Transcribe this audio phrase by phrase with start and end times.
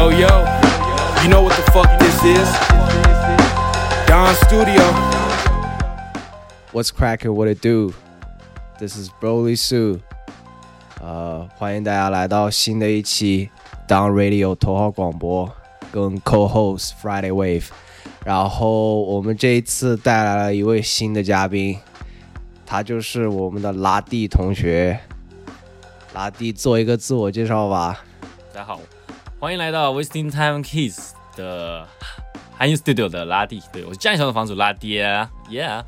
[0.00, 0.28] Yo, yo,
[1.22, 2.48] you know what the fuck this is?
[4.06, 4.82] Don Studio.
[6.72, 7.34] What's cracking?
[7.34, 7.94] What it do?
[8.78, 10.00] This is Broly Sue。
[11.00, 13.50] 呃，欢迎大家来到新的一期
[13.88, 15.50] Down Radio 头号广播，
[15.92, 17.68] 跟 Co-host Friday Wave。
[18.24, 21.78] 然后我们这一次带来了一位新的嘉宾，
[22.66, 24.98] 他就是我们的拉蒂同学。
[26.12, 28.02] 拉蒂，做一个自我介绍吧。
[28.52, 28.80] 大家好，
[29.41, 31.83] 欢迎来到 Wasting Time Kids 的
[32.55, 34.99] 韩语 Studio 的拉蒂，对我是酱小的房主拉蒂
[35.49, 35.83] ，Yeah，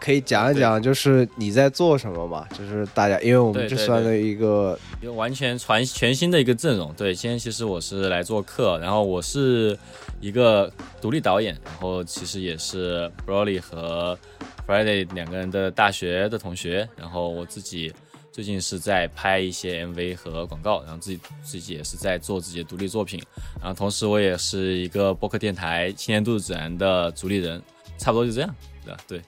[0.00, 2.44] 可以讲一讲，就是你在做什么嘛？
[2.58, 6.92] 就是大家，因为我们这算了一个一个完全全全新的一个阵容。
[6.94, 9.78] 对，今天其实我是来做客，然后我是
[10.20, 10.68] 一个
[11.00, 14.18] 独立导演，然后其实也是 Broly 和
[14.66, 17.94] Friday 两个人的大学的同学，然后我自己。
[18.36, 23.18] 最近是在拍一些 MV 和广告，然后自己自己也是在做自己的独立作品，
[23.58, 27.62] 然后同时我也是一个播客电台《青年度日指南》的主理人，
[27.96, 29.22] 差不多就这样，对对。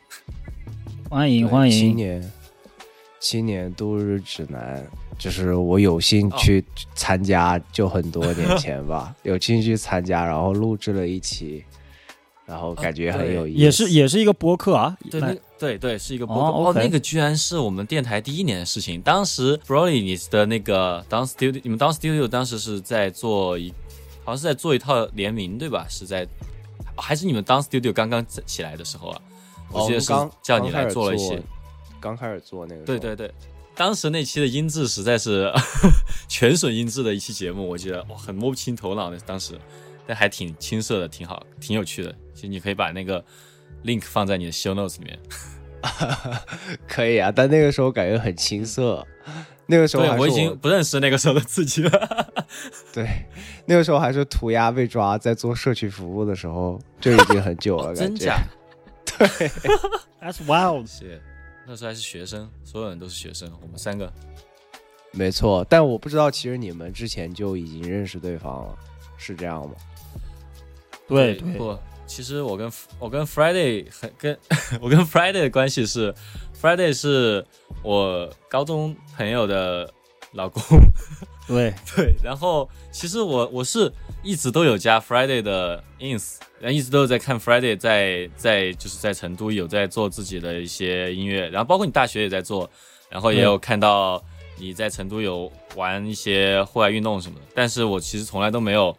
[1.08, 2.32] 欢迎欢迎，青年
[3.18, 4.86] 青年度日指南，
[5.18, 6.62] 就是我有幸去
[6.94, 11.64] 参加，就很多年前吧， 有幸去参加，然后录制了一期。
[12.44, 15.18] 然后感觉很有意思，也是也是一个播客啊，对
[15.58, 16.72] 对对，是一个播客哦。
[16.74, 19.00] 那个居然是我们电台第一年的事情。
[19.02, 23.72] 当时 Broly 你的那个 Down Studio，你们 Down Studio 当时是在做一，
[24.24, 25.86] 好像是在做一套联名对吧？
[25.88, 26.26] 是在
[26.96, 29.20] 还是你们 Down Studio 刚刚起来的时候啊？
[29.70, 31.42] 我记得是叫你来做了一些，
[32.00, 32.82] 刚开始做那个。
[32.84, 33.32] 对对对，
[33.74, 35.52] 当时那期的音质实在是
[36.28, 39.58] 全损音质的一期节目，我记得哇，很摸不清头脑的当时。
[40.06, 42.10] 但还挺青涩的，挺好，挺有趣的。
[42.34, 43.22] 其实你可以把那个
[43.84, 45.18] link 放在你的 show notes 里面。
[46.88, 49.06] 可以啊，但那个时候感觉很青涩。
[49.70, 52.28] 那个时候我已经不认识那个时候的自己了。
[52.92, 53.06] 对，
[53.66, 57.94] 那个时候还是涂鸦被抓，在做社区服务的时候，就已经很久了。
[57.94, 58.38] 真假？
[59.04, 59.28] 对
[60.20, 60.86] ，That's wild。
[60.86, 61.20] 是，
[61.66, 64.10] 那时候还是学生，所有人都是学生，我们三个。
[65.12, 68.78] 没错，但我不知道，其实你们之前就已经认识对方了，
[69.16, 69.74] 是这样吗？
[71.06, 74.36] 对，不，其实我跟我跟 Friday 很跟
[74.80, 76.12] 我跟 Friday 的关系是
[76.60, 77.44] ，Friday 是
[77.82, 79.92] 我高中朋友的
[80.32, 80.62] 老公。
[81.46, 83.90] 对 对，然后其实我我是
[84.22, 92.68] 一直都有加 Friday 的 ins，然后一直都有在看 Friday 在在就是在成都有在做自己的一些音乐，然后包括你大学也在做，
[93.08, 94.22] 然后也有看到
[94.58, 98.96] 你在成都有玩一些户外运动什么的，但是我其实从来都没有。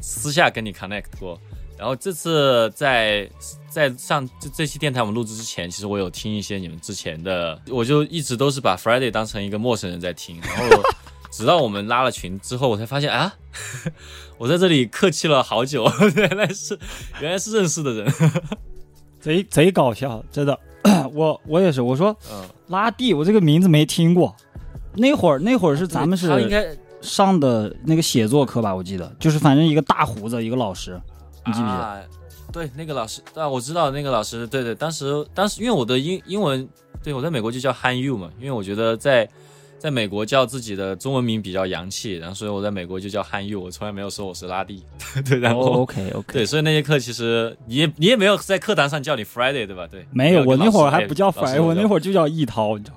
[0.00, 1.40] 私下跟你 connect 过，
[1.78, 3.30] 然后这次在
[3.70, 10.82] 在上这这期电台我们录制之前，其实我有听一些你们之前的，我就一直都是把 Friday 当成一个陌生人在听，然后
[11.30, 13.32] 直到我们拉了群之后，我才发现啊，
[14.38, 16.76] 我在这里客气了好久， 原来是
[17.20, 18.12] 原来是认识的人，
[19.20, 20.58] 贼贼搞笑，真的，
[21.14, 22.44] 我我也是，我说嗯。
[22.68, 24.36] 拉蒂，我这个名字没听过，
[24.94, 26.66] 那会儿那会儿是咱们是应该。
[27.00, 31.00] 上的那个写作课吧，我记得就是反正一个大胡子一个老师，
[31.48, 32.08] 你记不记得？
[32.52, 36.66] 对，那个老师，啊，我知道那个老师，对对，当时当时因为我的英英文，
[37.02, 39.28] 对我在美国就叫汉 U 嘛，因为我觉得在
[39.78, 44.82] 在美国叫自己的中文名比较洋气，然后所以我在美国就叫汉 U，我从来没有说我是拉蒂，
[45.28, 49.86] 对，然后 OK OK， 对，所以那节课其实你也你也没有在课堂上叫你 Friday 对吧？
[49.86, 52.96] 对，没有，我那会儿还不叫 Friday，我那会儿就叫易涛，你知道。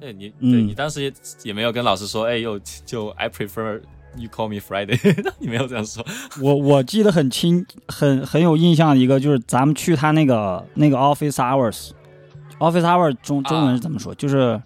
[0.00, 3.80] 对你，对你当时也也没有跟老师说，哎，又就 I prefer
[4.16, 4.98] you call me Friday，
[5.38, 6.04] 你没有这样说。
[6.40, 14.14] 我我记得很清，很很有印象的一个，就是咱们去他那个那个 office hours，office hour 中中文是怎么说？
[14.14, 14.60] 就是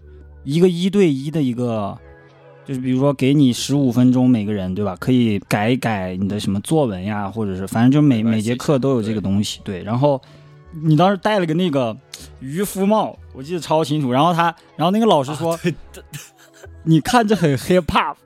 [0.44, 1.98] 一个一对一的一个，
[2.64, 4.97] 就是比如说给你十五分钟每个人，对吧？
[5.00, 9.60] 可以改一改你的什么作文呀，或者是反正就每每节课都有这个东西。
[9.64, 10.20] 对，然后
[10.82, 11.97] 你当时戴了个那个
[12.41, 13.19] 渔夫帽。
[13.34, 15.58] 我记得超清楚，然后他，然后那个老师说
[16.84, 18.16] ：“你看着很 hip hop。”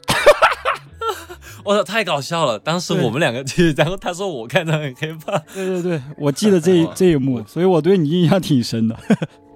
[1.66, 2.58] 我操，太搞笑了！
[2.58, 5.42] 当时我们两个去，然后他说我看着很 hip hop。
[5.52, 8.96] 对对对，我记得这这一幕，所以我对你印象挺深的。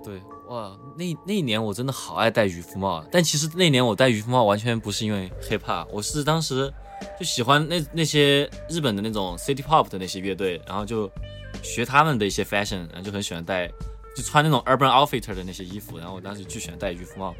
[0.04, 0.20] 对，
[0.50, 6.72] 哇，那那一年我真的好爱戴渔夫帽，但其实那年我戴渔夫帽完全不是因为 hip hop，我是当时
[7.18, 11.10] 就喜欢那那些日本的那种 city pop 的那些乐队，然后就
[11.62, 13.70] 学他们的一些 fashion，然后就很喜欢戴。
[14.12, 17.32] 就穿那种 Urban Outfitter 的那些衣服，然后我当时巨喜欢戴渔夫帽。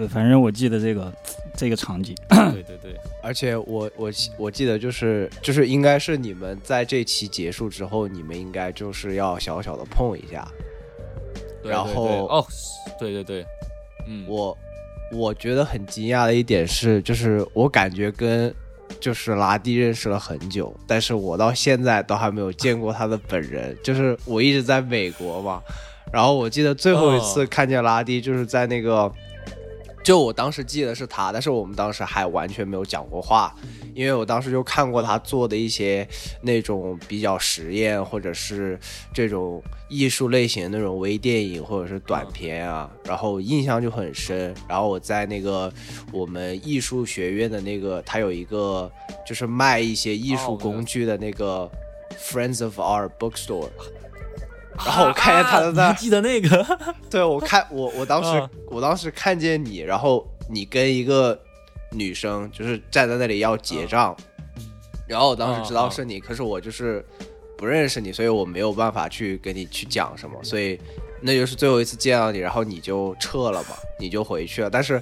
[0.00, 1.12] 对，反正我记得这个
[1.54, 2.16] 这个场景。
[2.30, 10.48] 对对 对，而且我我我记得就是就是应该是你们在这期结束之后，你们应该就是要小小的碰一下。
[11.62, 12.46] 然后哦，
[12.98, 13.44] 对对对，
[14.08, 14.56] 嗯，我
[15.12, 18.54] 我觉得很惊讶的一点是，就是我感觉跟
[18.98, 23.76] 就是拉蒂认识了很久，但是我到现在都还没有见过他的本人。
[23.84, 25.60] 就是我一直在美国嘛，
[26.10, 29.12] 然后我记得最后一次哦看见拉蒂就是在那个，
[30.02, 33.54] 就我当时记得是他，但是我们当时还完全没有讲过话，
[33.94, 36.08] 因为我当时就看过他做的一些
[36.42, 38.78] 那种比较实验或者是
[39.12, 44.54] 这种艺术类型的那种微电影或者是短片啊，然后印象就很深。
[44.66, 45.72] 然后我在那个
[46.12, 48.90] 我们艺术学院的那个，他有一个
[49.26, 51.70] 就是卖一些艺术工具的那个
[52.18, 53.68] Friends of Art Bookstore。
[54.84, 56.78] 然后我看见他在那啊你还记得那个？
[57.10, 58.50] 对，我看我我当时、嗯。
[58.66, 61.38] 我当时看见你，然后你跟一个
[61.90, 64.16] 女生就是站在那里要结账，
[65.06, 67.04] 然后我当时知道是你，可是我就是
[67.58, 70.80] 不认识你，所以我没有办法去跟你去讲什么，所以
[71.20, 75.00] 那就是最后一次见到你，然后你就撤了嘛，你就回去了，但是。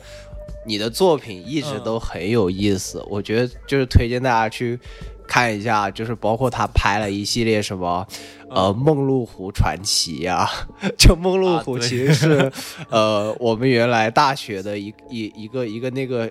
[0.66, 4.78] 你的作品一直都很有意思，我觉得就是推荐大家去
[5.28, 8.04] 看一下，就是包括他拍了一系列什么，
[8.50, 10.48] 呃，梦露湖传奇呀、
[10.98, 12.52] 就梦露湖其实是、
[12.88, 16.28] 呃我们原来大学的一一一个一个那个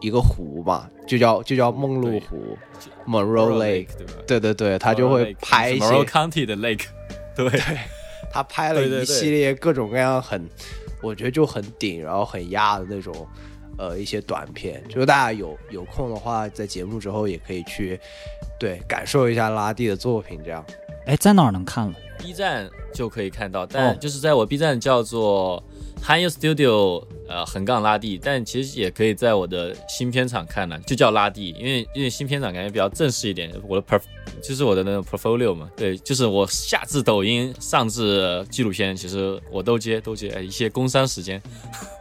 [0.00, 2.58] 一个湖嘛，就叫就叫梦露湖
[3.06, 3.88] （Monroe Lake）。
[3.96, 4.06] 对？
[4.26, 6.86] 对对对，他就会拍一些，County 的 Lake，
[7.36, 7.48] 对，
[8.32, 10.48] 他拍了一系列各种各样很，
[11.02, 13.14] 我觉得就很顶，然后很压的那种，
[13.80, 14.82] 呃，一些短片。
[14.88, 17.98] 就是大家有有空的话，在节目之后也可以去，
[18.58, 20.62] 对，感受一下拉蒂的作品，这样。
[21.06, 25.62] 哎，在哪儿能看了？B 站就可以看到，但哦就是在我 B 站叫做
[26.04, 34.02] Han You Studio 呃横杠拉蒂，但其实也可以在我的新片场看了，就叫拉蒂，因为因为新片场感觉比较正式一点，我的 perf
[34.42, 41.99] 就是我的那个 portfolio 嘛，对，就是我下至抖音，上至纪录片，其实我都接都接，哎一些工商时间，对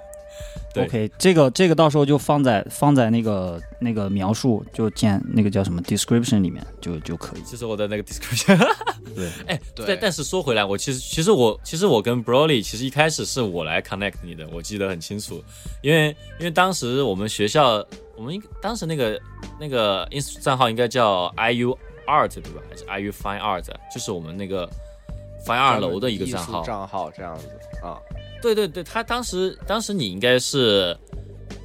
[0.76, 7.42] OK，这个这个到时候就放在放在那个那个描述，就建那个叫什么 description 里面就就可以。
[7.42, 8.58] 就是我的那个 description。
[9.16, 15.44] 对，哎，对但但是说回来，我其实其实我其实我跟 Broly 其实一开始是我来 connect 你的，我记得很清楚，
[15.82, 17.84] 因为因为当时我们学校
[18.16, 19.20] 我们应当时那个
[19.60, 21.76] 那个 ins 账号应该叫 IU
[22.06, 22.62] Art 对吧？
[22.70, 23.66] 还是 IU Fine Art？
[23.94, 24.70] 就是我们那个
[25.46, 26.64] Fine Art 楼的一个账号。
[26.64, 27.59] 账号这样子啊。
[28.42, 30.98] 对对对，他当时当时你应该是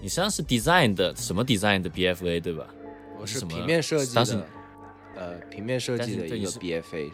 [0.02, 2.66] 你实际上是 design 的什么 design 的 BFA 对吧？
[3.20, 4.46] 我是什么平面设计当时的，
[5.16, 7.10] 呃，平面设计的一个 BFA。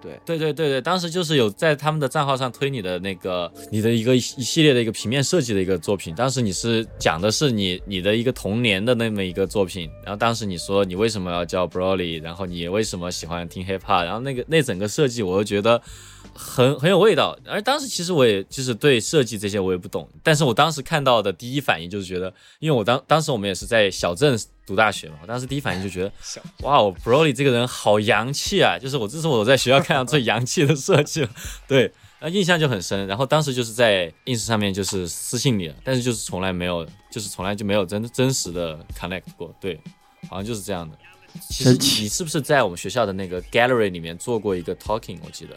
[0.00, 6.14] 对，对对对对，当时就是有在他们的账号上推你的那个你的一个一系列的一个平面设计的一个作品。
[6.14, 15.82] 当时你是讲的是你你的一个童年的那么一个作品，然后当时你说你为什么要叫 Broly，然后你为什么喜欢听 hip hop，然后那个那整个设计我就觉得
[16.38, 17.36] 很很有味道。
[17.44, 26.12] 而当时其实我也就是对设计这些我也不懂，但是我当时看到的第一反应就是觉得，因为我当当时我们也是在小镇读大学嘛，我当时第一反应就觉得。
[26.62, 28.78] 哇，我 Broly 这个人好洋气啊！
[28.78, 31.30] 就是我这是我在学校看到最洋气的设计了，
[31.66, 31.90] 对，
[32.20, 33.06] 那印象就很深。
[33.06, 39.80] 然后当时就是在 ins 上面就是私信你了，但是就是从来没有，就是从来就没有真真实的 connect 过，对，
[40.28, 40.96] 好像就是这样的。
[41.48, 45.18] 其实你是不是在我们学校的那个 gallery 里面做过一个 talking？
[45.24, 45.56] 我记得，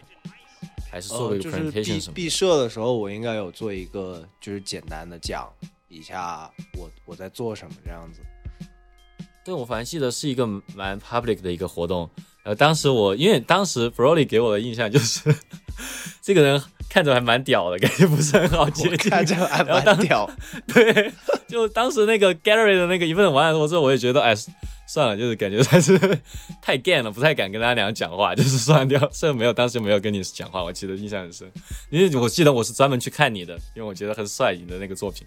[0.92, 2.14] 还是做一个就是 presentation 毕什么的？
[2.14, 5.50] 毕设的时候，我应该有做一个，就是简单的讲
[5.88, 8.20] 一下我我在做什么这样子。
[9.46, 10.46] 对，我反正记得是一个
[10.76, 12.10] 蛮 public 的一个活动。
[12.44, 15.34] 呃，当时我因为当时 Broly 给我的印象就是
[16.22, 19.10] 这个人看着还蛮屌的，感觉不是很好接我近。
[19.10, 20.30] 看着还蛮屌，
[20.68, 21.12] 对，
[21.48, 24.36] 就当时那个 gallery 的那个 event 完了之后，我也觉得，哎，
[24.92, 25.98] 算了，就是感觉还是
[26.62, 31.50] 太 gay 了，不太敢跟他俩讲话，就是算掉， 虽然没有当时没有跟你讲话，我记得印象很深，
[31.90, 35.26] 因为我记得我是专门去看你的，因为我觉得很帅你的那个作品。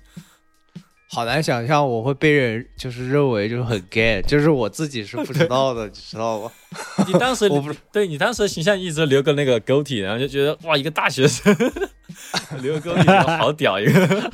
[1.09, 6.51] 好难想象我会被人就是认为就是很 gay，就是我自己是不知道的，你知道吗？
[7.07, 11.57] 你当时我不对你当时的形象一直留个那个 goatee，然后就觉得哇，一个大学生
[12.61, 14.31] 留个 goatee 好屌一个。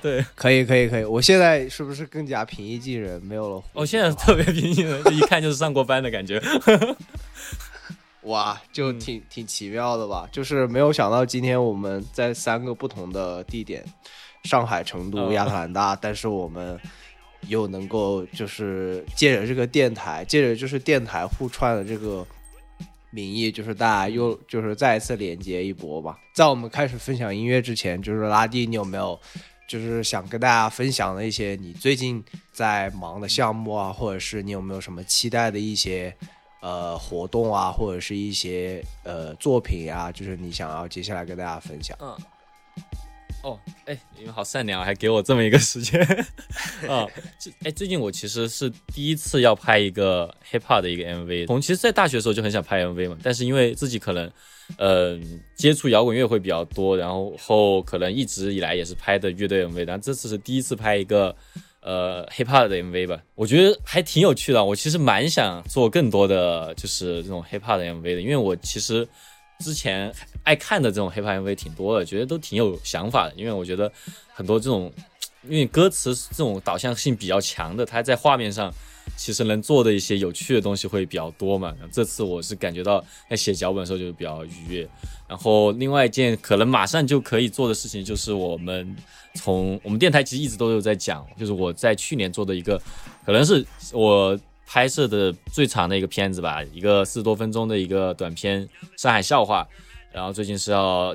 [0.00, 3.20] 对，可以可以可以，我现在是不是更加平易近人？
[3.22, 6.40] 没有了我现在特别平静的，就一看就是上过班的感觉。
[8.22, 10.28] 哇，就嗯挺、挺奇妙的吧？
[10.30, 13.84] 就是没有想到今天我们在三个不同的地点，
[14.44, 16.78] 上海、成都、嗯亚特兰大， 但是我们
[17.48, 22.24] 又能够就是借着这个电台，借着就是电台互串的这个
[23.12, 26.18] 名义，就是大家又就是再一次连接一波吧。
[26.34, 29.20] 在我们开始分享音乐之前，就是拉蒂，你有没有
[29.68, 36.14] 就是想跟大家分享的一些你最近在忙的项目啊，或者是你有没有什么期待的一些
[36.60, 41.96] 呃活动啊，或者是一些呃作品啊、就是你想要接下来跟大家分享。
[42.00, 42.16] 嗯，
[43.42, 46.00] 哦，哎，你们好善良，还给我这么一个时间
[46.88, 47.04] 啊！
[47.40, 51.48] 这哎，最近我其实是第一次要拍一个 hip hop 的一个 MV。
[51.48, 54.30] 从其实，在大学的时候就很想拍 MV 嘛，但是因为自己可能，
[54.78, 61.34] 嗯，接触摇滚乐会比较多，然后可能一直以来也是拍的乐队 MV，但这次是第一次拍一个
[61.80, 64.64] 呃 hip hop 的 MV 吧，我觉得还挺有趣的。
[64.64, 69.08] 我其实蛮想做更多的就是这种 hip hop 的 MV 的，因为我其实。
[69.62, 73.34] 之前爱看的这种 hiphop MV 挺多的，觉得都挺有想法的。
[73.36, 73.90] 因为我觉得
[74.34, 74.92] 很多这种，
[75.48, 78.70] 因为歌词这种导向性比较强的，它在画面上
[79.16, 81.72] 其实能做的一些有趣的东西会比较多嘛。
[81.90, 84.88] 这次我是感觉到在写脚本的时候就比较愉悦。
[85.28, 88.94] 然后另外一件可能马上就可以做的事情，就是我们
[89.34, 92.80] 从我们电台其实一直都有在讲，就是我在去年做的一个，
[93.24, 94.38] 可能是我。
[94.66, 98.66] 拍摄的最长的一个片子吧，一个四十多分钟的一个短片
[98.96, 99.66] 《上海笑话》，
[100.14, 101.14] 然后最近是要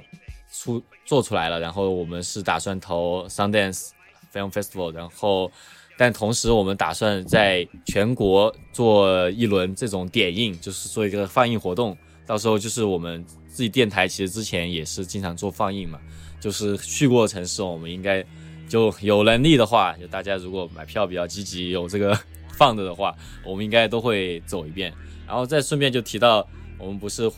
[0.51, 3.89] 出做出来了，然后我们是打算投 Sundance
[4.31, 5.51] Film Festival，然后
[5.97, 15.99] 但同时我们打算在全国做一轮这种点映，就是做一个放映活动，到时候就是我们自己电台其实之前也是经常做放映嘛，
[16.39, 18.23] 就是去过城市，我们应该
[18.69, 22.15] 就有能力的话，就大家如果买票比较积极，有这个。
[22.57, 24.91] 放着的话，我们应该都会走一遍，
[25.27, 26.45] 然后再顺便就提到，
[26.79, 27.31] 我们不是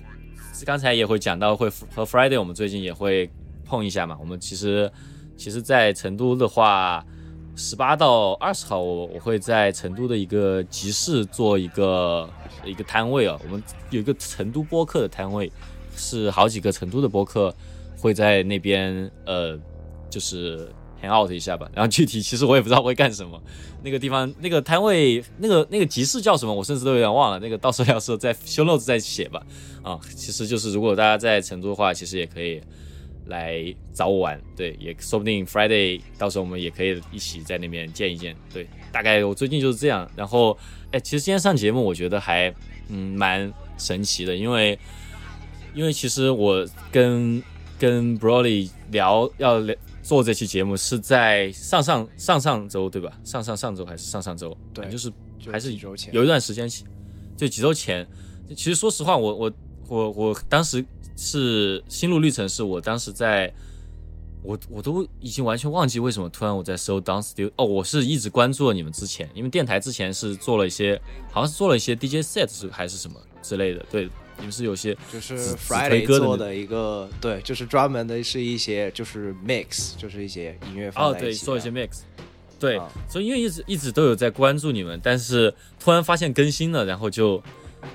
[0.66, 3.30] 刚才也会讲到会和 Friday，我们最近也会
[3.66, 4.18] 碰一下嘛。
[4.20, 4.90] 我们其实
[5.36, 7.06] 其实，在成都的话，
[7.56, 12.30] 十八到二十号，我我会在成都的一个集市做一个
[12.66, 13.38] 一个摊位啊。
[13.44, 15.52] 我们有一个成都播客的摊位，
[15.96, 17.54] 是好几个成都的播客
[17.98, 19.60] 会在那边呃，
[20.10, 20.70] 就是
[21.02, 21.70] 很 out 一下吧。
[21.74, 23.42] 然后具体其实我也不知道会干什么。
[23.82, 26.54] 那个地方那个摊位那个那个集市叫什么？
[26.54, 27.40] 我甚至都有点忘了。
[27.40, 29.42] 那个到时候要是在修 notes 再写吧。
[29.82, 32.62] 啊，其实就是如果大家在成都的话，其实也可以
[33.28, 34.42] 来找我玩。
[34.58, 38.36] 对，也说不定 Friday 到时候我们也可以一起在那边见一见。
[38.54, 40.10] 对，大概我最近就是这样。
[40.18, 40.58] 然后，
[40.92, 42.54] 哎，其实今天上节目我觉得还
[42.90, 44.78] 嗯蛮神奇的，因为
[45.74, 47.42] 因为其实我跟
[47.80, 49.74] 跟 Broly 聊要聊。
[50.10, 53.16] 做这期节目是在上上上上周对吧？
[53.24, 54.58] 上上上周还是上上周？
[54.74, 55.14] 对，就是
[55.52, 56.84] 还是几周前，有一段时间前，
[57.38, 58.08] 就几周前。
[58.58, 59.54] 其实说实话，我我
[59.88, 60.84] 我我当时
[61.16, 63.54] 是心路历程，是我当时在，
[64.42, 67.52] 我我都已经完全忘记为什么突然我在搜 Down Studio。
[67.56, 71.00] 哦，我是一直关注了你们之前，因为电台之前是做了一些，
[71.32, 74.10] 好像是做了一些 DJ set 还是什么之类的，对。
[74.40, 82.00] 你们是有些就是 Friday 做的一个，对，就是专门的是一些就是 mix，就是一些音乐放在一起，做一些 mix，
[82.58, 82.80] 对，
[83.10, 87.42] 所以因为一直一直都有在关注你们，但是突然发现更新了，然后就，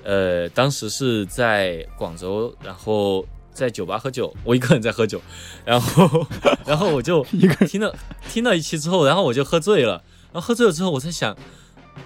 [0.03, 5.21] 呃，当时是在广州，然后在酒吧喝酒，我一个人在喝酒，
[5.65, 6.27] 然后
[6.67, 7.25] 然后我就
[7.67, 7.97] 听了
[8.29, 11.37] 听了一期之后，然后我就喝醉了，然后喝醉了之后，我在想。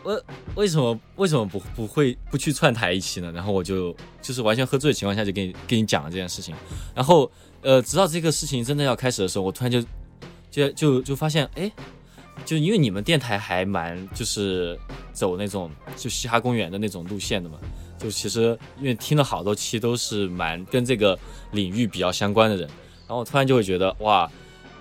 [0.04, 0.22] 为
[0.54, 3.32] 为什么为什么不不会不去串台一期呢？
[3.32, 6.54] 然后我就就是完全喝醉的情况下就给你给你讲了这件事情。
[6.94, 7.30] 然后
[7.62, 9.82] 呃，直到这个事情真的要开始的时候，我突然就
[10.50, 11.70] 就就就发现，哎，
[12.44, 14.78] 就因为你们电台还蛮就是
[15.12, 17.58] 走那种就嘻哈公园的那种路线的嘛，
[17.98, 21.18] 就其实因为听了好多期都是蛮跟这个
[21.52, 22.68] 领域比较相关的人，
[23.06, 24.30] 然后我突然就会觉得哇。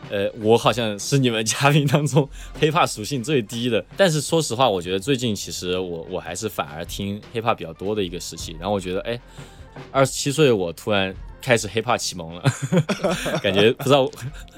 [0.09, 2.27] 呃，我好像是你们嘉宾当中
[2.61, 8.55] hiphop 属性最低的，但是说实话，我觉得最近其实我我还是反而听 hiphop 比较多的一个时期。
[8.59, 9.19] 然后我觉得，哎，
[9.91, 12.41] 二十七岁我突然开始 hiphop 启蒙了，
[13.43, 14.09] 感觉不知道，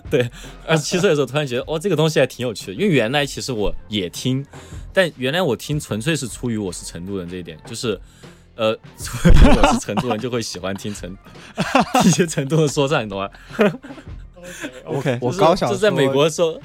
[0.09, 0.29] 对，
[0.67, 2.73] 二十七岁的时候突然觉得，哦，这个东西还挺有趣的。
[2.73, 4.45] 因为原来其实我也听，
[4.93, 7.99] 但原来我听纯粹是出于我是成都人这一点，就是
[8.55, 8.71] 呃，
[9.43, 11.15] 如果是成都人就会喜欢听成
[12.05, 13.29] 一些成都的说唱，你懂吗
[14.85, 16.59] ？OK，我刚想说，在美国说，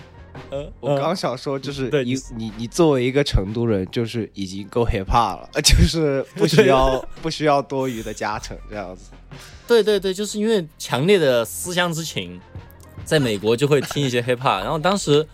[0.50, 9.10] 呃，我刚想说，就是你你你作为一个成都人，就是已经够 hiphop 了，就是不需要不需要多余的加成这样子。
[9.66, 12.40] 对对对，就是因为强烈的思乡之情，
[13.04, 15.26] 在美国就会听一些 hiphop，然后当时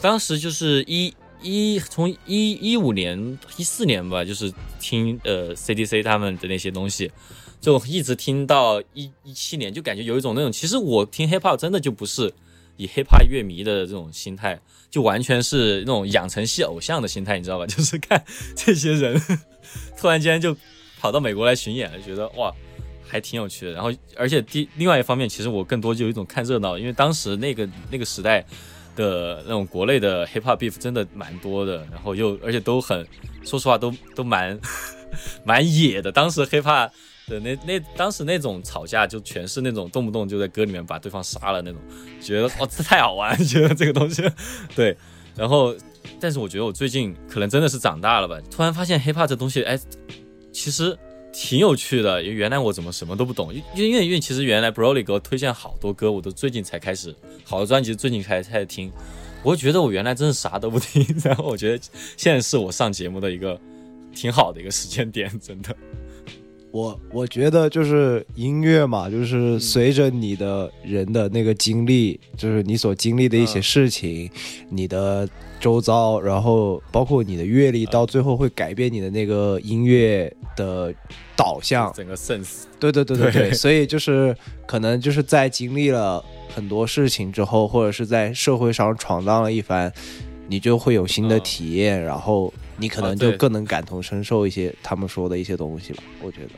[0.00, 7.10] 当时就是一一从一一五年一四年吧，就是听呃 CDC 他们的那些东西。
[7.60, 12.32] 就一直听到一一七年，就感觉有一种那种，其实我听 hip hop 真的就不是
[12.76, 14.58] 以 hip hop 乐迷的这种心态，
[14.90, 17.66] 就完全是那种养成系偶像的心态，你知道吧？
[17.68, 18.24] 就是看
[18.56, 19.20] 这些人
[19.98, 20.56] 突然间就
[20.98, 22.50] 跑到美国来巡演了，觉得哇，
[23.06, 23.72] 还挺有趣的。
[23.72, 28.44] 然后，而且第另外一方面，其实我更多就有一种看热闹，因为当时那个那个时代
[28.96, 33.06] 的那种国内的 hip hop beef 真的蛮多的，然后又而且都很，
[33.44, 34.58] 说实话都都蛮
[35.44, 36.10] 蛮野的。
[36.10, 36.90] 当时 hip hop
[37.30, 41.80] 对，那那当时那种吵架就全是那种动不动就在歌里面把对方杀了那种，
[42.20, 44.28] 觉得哦这太好玩， 觉得这个东西，
[44.74, 44.96] 对，
[45.36, 45.72] 然后
[46.18, 49.78] 但是我觉得我最近可能真的是长大了吧，突然发现 hiphop 这东西，哎，
[50.50, 50.98] 其实
[51.32, 58.90] 挺有趣的，因为原来我怎么什么都不懂，因因为因为其实原来 Broly 给我推荐好多歌，我都最近才开始，好的专辑最近才开始听，
[59.44, 61.84] 我觉得我原来真是啥都不听， 然后我觉得
[62.16, 63.56] 现在是我上节目的一个
[64.12, 65.76] 挺好的一个时间点，真的。
[66.72, 74.30] 我我觉得就是音乐嘛，就是随着你的人的那个经历，就是你所经历的一些事情，
[74.68, 80.94] 你的周遭，然后包括你的阅历，到最后会改变你的那个音乐的
[81.36, 81.92] 导向。
[81.92, 83.52] 整个 sense，对对对对对，对。
[83.52, 86.24] 所以就是可能就是在经历了
[86.54, 89.92] 很多事情之后，或者是在社会上闯荡了一番，
[90.46, 91.40] 你就会有新的嗯。
[91.42, 96.02] 体验，然后你可能就更能感同身受一些他们说的一些东西吧。
[96.22, 96.50] 我觉得。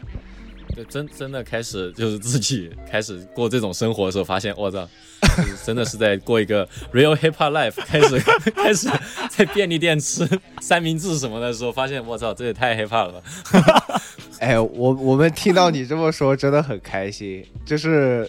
[0.74, 4.88] 就真真的开始就是自己 开始过这种生活的时候，发现我操，
[5.36, 7.74] 就是真的是在过一个 real hip hop life。
[7.86, 8.18] 开始
[8.52, 8.88] 开始
[9.30, 10.28] 在便利店吃
[10.60, 14.02] 三明治什么的时候，发现我操，这也太 hip hop 了吧。
[14.38, 17.44] 哎，我我们听到你这么说，真的很开心。
[17.64, 18.28] 就是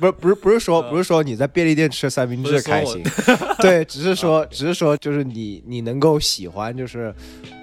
[0.00, 3.04] 不是不是不是说不是说你在便利店吃三明治开心，
[3.60, 7.14] 对，只是说只是说就是你你能够喜欢，就是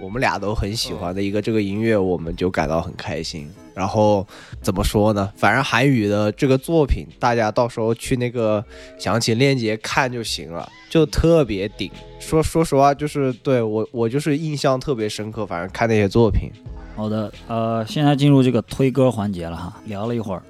[0.01, 3.51] 我们俩都很喜欢的一个这个音乐，我们就感到很开心。
[3.73, 4.25] 然后
[4.61, 5.31] 怎么说呢？
[5.35, 8.63] 反正韩语的这个作品，大家到时候去那个
[8.97, 11.89] 详情链接看就行了，就特别顶。
[12.19, 16.51] 说说实话，就是对我我就是印象特别深刻，反正看那些作品。
[16.95, 20.43] 好的，呃，现在进入这个推歌环节了哈，聊了一会儿，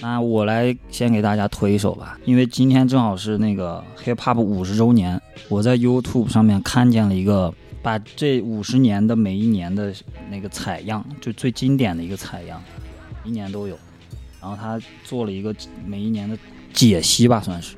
[0.00, 9.94] 那我来先给大家推一首吧，因为今天正好是那个 Hip Hop 五十周年，我在 YouTube 上面看见了一个把这五十年的每一年的
[10.30, 12.62] 那个采样，就最经典的一个采样，
[13.24, 13.78] 一年都有，
[14.40, 15.54] 然后他做了一个
[15.86, 16.36] 每一年的
[16.72, 17.76] 解析吧，算是。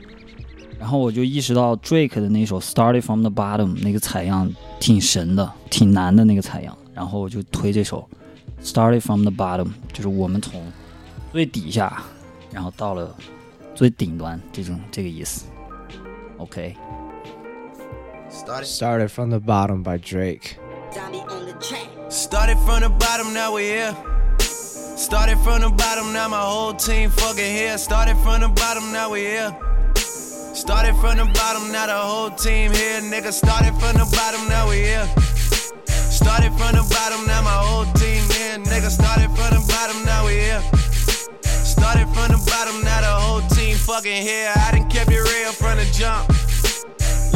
[0.79, 6.77] 然后我就意识到 Drake 的那首《Started from the Bottom》那个采样挺神的，挺难的那个采样。
[6.93, 8.09] 然后我就推这首
[8.67, 10.61] 《Started from the Bottom》，就是我们从
[11.31, 12.03] 最底下，
[12.51, 13.15] 然后到了
[13.77, 15.45] 最顶端这种这个意思。
[16.39, 16.75] OK，
[18.33, 20.57] Started from the bottom by Drake.
[20.97, 22.07] On the.
[22.09, 23.97] Started from the bottom, now we're here.
[24.41, 27.77] Started from the bottom, now my whole team fucking here.
[27.77, 29.57] Started from the bottom, now we're here.
[30.55, 33.01] Started from the bottom, now the whole team here.
[33.03, 35.07] Nigga, started from the bottom, now we here.
[35.87, 38.57] Started from the bottom, now my whole team here.
[38.65, 40.63] Nigga, started from the bottom, now we here.
[41.45, 44.53] Started from the bottom, now the whole team fucking here.
[44.57, 46.33] I done kept it real from the jump.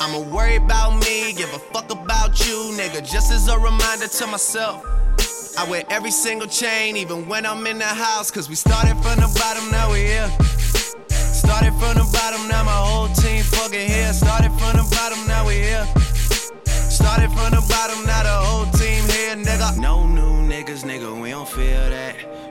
[0.00, 3.00] I'ma worry about me, give a fuck about you, nigga.
[3.02, 4.86] Just as a reminder to myself.
[5.58, 8.30] I wear every single chain, even when I'm in the house.
[8.30, 10.30] Cause we started from the bottom, now we here.
[11.08, 14.12] Started from the bottom, now my whole team fucking here.
[14.12, 15.86] Started from the bottom, now we here.
[16.64, 19.78] Started from the bottom, now the whole team here, nigga.
[19.78, 22.17] No new niggas, nigga, we don't feel that.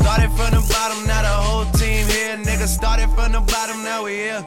[0.00, 2.36] Started from the bottom, now the whole team here.
[2.36, 4.44] Nigga, started from the bottom, now we here.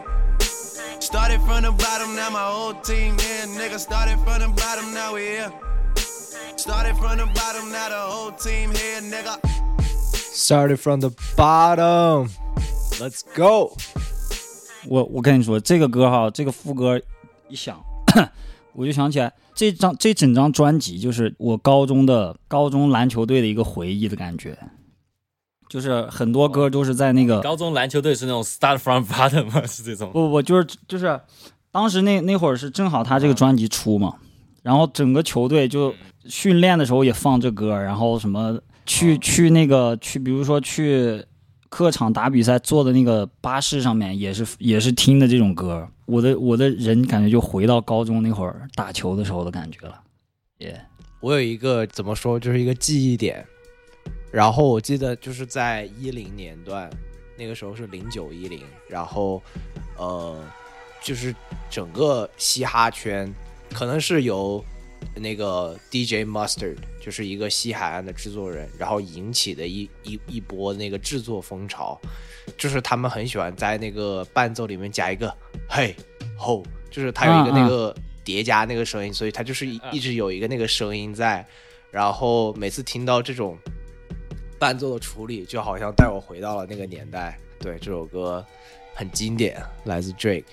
[1.00, 3.46] Started from the bottom, now my whole team here.
[3.48, 5.52] Nigga, started from the bottom, now we here.
[6.56, 9.40] Started from the bottom, now the whole team here, nigga.
[10.12, 12.30] Started from the bottom.
[13.00, 13.78] Let's go.
[14.88, 17.00] 我我跟你说，这个歌哈，这个副歌
[17.48, 17.82] 一想，
[18.74, 24.58] 我就想起来这张这整张专辑就是我高中的高中篮球队的一个回忆的感觉，
[25.69, 29.63] 就是很多歌都是在那个高中篮球队是那种 start from bottom 吗？
[29.67, 30.11] 是这种？
[30.13, 31.21] 不不不，就是就是，
[31.73, 34.15] 当时那那会儿是正好他这个专辑出嘛，
[34.63, 35.93] 然后整个球队就
[36.27, 41.25] 训练的时候也放这歌，然后什么去去那个去，比如说去
[41.69, 50.01] 客场打比赛，坐的那个巴士上面也是也是听的这种歌，我的我的人感觉就回到高中那会儿打球的时候的感觉了，
[50.59, 50.81] 耶、
[51.21, 53.45] 我有一个怎么说，就是一个记忆点。
[54.35, 56.91] 然后我记得就是在一零年段，
[57.39, 59.41] 那个时候是零九一零，然后
[59.97, 60.45] 呃，
[61.01, 61.33] 就是
[61.71, 63.33] 整个嘻哈圈
[63.73, 64.63] 可能是由
[65.15, 71.97] 那个 DJ Mustard，就是一个西海岸的制作人，然后引起的一一一波那个制作风潮，
[72.59, 75.33] 就是他们很喜欢在那个伴奏里面加一个
[75.69, 75.95] 嘿
[76.37, 77.95] 吼，就是他有一个那个
[78.25, 81.47] 叠加那个声音，所以他就是一一直有一个那个声音在，
[81.93, 83.57] 然后每次听到这种
[84.65, 87.39] 伴奏的处理，就好像带我回到了那个年代。
[87.61, 88.43] 对，这首歌
[88.95, 90.45] 很经典，来自 Drake。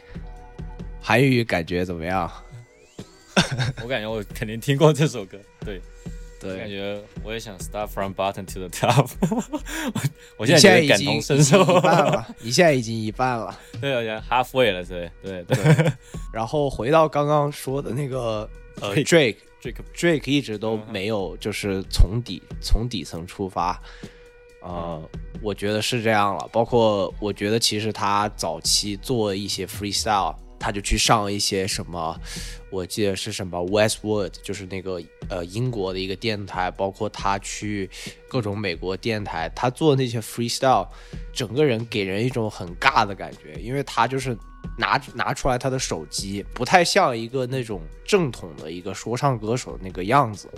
[1.02, 2.30] 韩语感觉怎么样？
[3.82, 5.82] 我感觉我肯定听过这首歌，对，
[6.42, 9.42] 对感，觉我也想 start from bottom to the top 我。
[10.36, 13.58] 我现在已经已同身受，一半了， 你现在已经一半了。
[13.80, 15.92] 对，我觉得 halfway 了，对对对。
[16.34, 18.50] 然后回到刚刚说的那个
[18.82, 23.80] 呃 Drake Drake Drake 一直都没有就是从底从底层出发，
[24.64, 25.02] 呃，
[25.42, 26.50] 我觉得是这样了。
[26.52, 32.20] 包括我觉得其实他早期做一些 freestyle，他就去上一些什么，
[32.72, 37.90] 我记得是什么 Westwood，就是那个呃英国的一个电台，包括他去
[38.28, 40.88] 各种美国电台，他做那些 freestyle，
[41.34, 44.38] 整个人给人一种很尬的感觉，因为他就是
[44.78, 50.50] 拿拿出来他的手机，不太像一个那种正统的一个说唱歌手那个样子，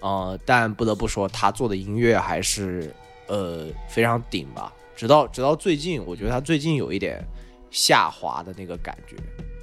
[0.00, 2.94] 呃，但不得不说他做的音乐还是
[3.26, 4.72] 呃非常顶吧。
[4.96, 7.24] 直到直到最近，我觉得他最近有一点
[7.70, 9.16] 下滑的那个感觉。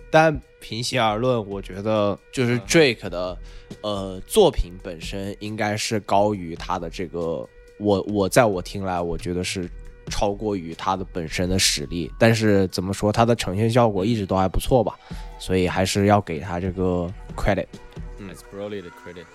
[0.09, 3.37] 但平心而论，我觉得就是 Drake 的
[3.81, 7.45] 呃作品本身应该是高于他的这个，
[7.77, 9.69] 我我在我听来，我觉得是
[10.09, 12.11] 超过于他的本身的实力。
[12.19, 14.95] 但是怎么说，他的呈现效果一直都还不错吧，
[15.39, 19.25] 所以还是要给他这个 credit，It's Broly 的 credit。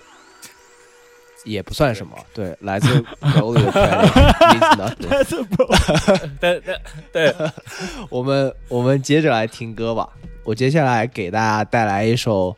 [1.43, 2.15] 也不算什么。
[2.35, 2.87] 对，来自
[3.19, 4.11] Broly 的 credit
[4.59, 6.37] means nothing。
[6.39, 6.79] 对对
[7.11, 7.35] 对，
[8.11, 10.07] 我们我们接着来听歌吧。
[10.43, 12.55] 我接下来给大家带来一首，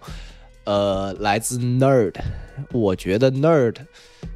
[0.65, 2.15] 呃，来自 Nerd。
[2.73, 3.77] 我觉得 Nerd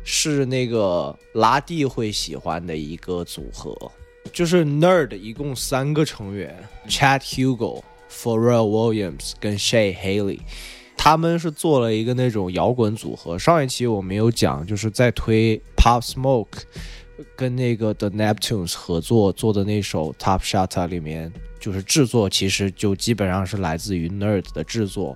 [0.04, 3.76] 是那个拉蒂会喜欢的一个组合，
[4.32, 6.56] 就是 Nerd 一共三个成员
[6.88, 10.40] ：Chad Hugo、Pharrell Williams 跟 Shay Haley。
[10.96, 13.38] 他们是做了一个那种摇滚组合。
[13.38, 16.64] 上一期我没有讲，就是在推 Pop Smoke
[17.36, 25.16] 跟那个 The Neptunes 合作做的那首 Top Shot 里面，就是制作其实就基本上是来自于 Nerd 的制作。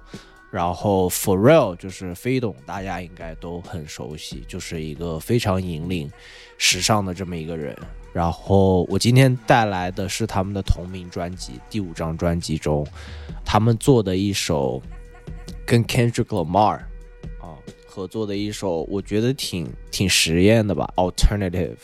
[0.51, 6.11] 然后 f o r r e l l 就是飞董，大家应该都很熟悉，就是一个非常引领
[6.57, 7.75] 时尚的这么一个人。
[8.11, 12.85] 然后我今天带来的是他们的同名专辑第五张专辑中，
[13.45, 14.81] 他们做的一首
[15.65, 16.79] 跟 Kendrick Lamar
[17.39, 17.55] 啊
[17.87, 21.77] 合作的一首，我觉得挺挺实验的吧，alternative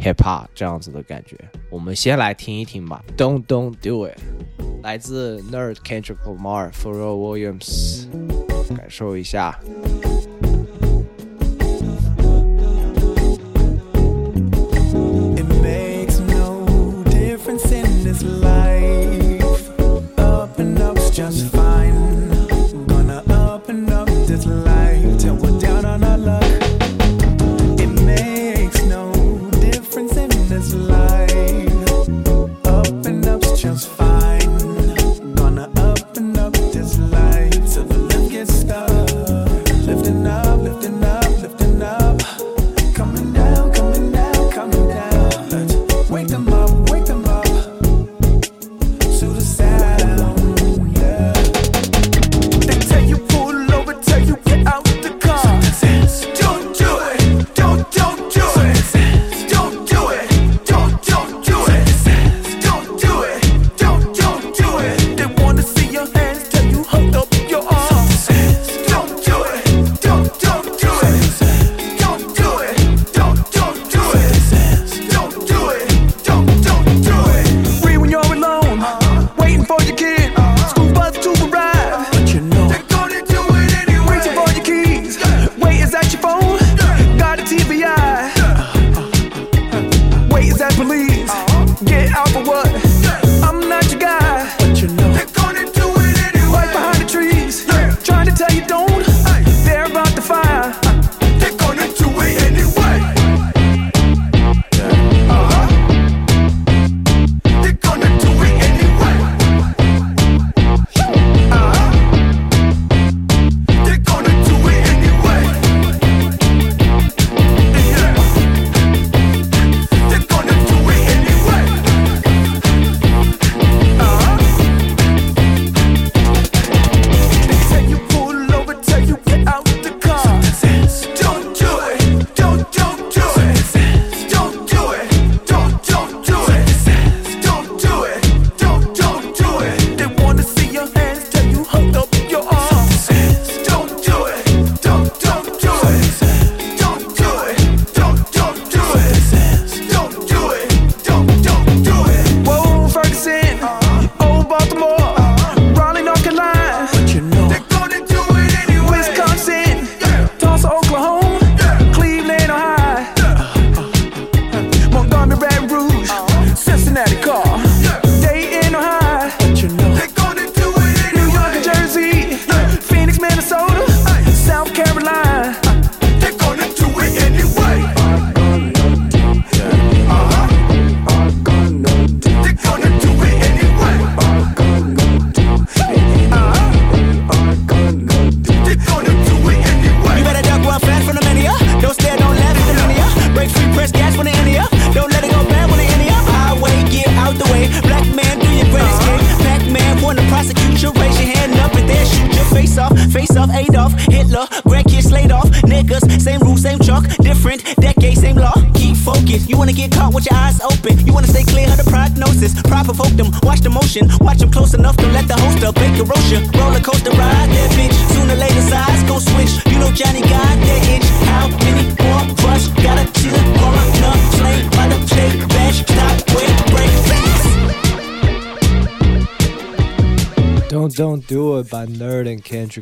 [0.00, 1.36] hip hop 这样子的感觉。
[1.70, 4.18] 我们先来听一听吧，Don't Don't Do It，
[4.82, 8.06] 来自 Nerd Kendrick Lamar、Pharrell Williams，
[8.76, 9.58] 感受一下。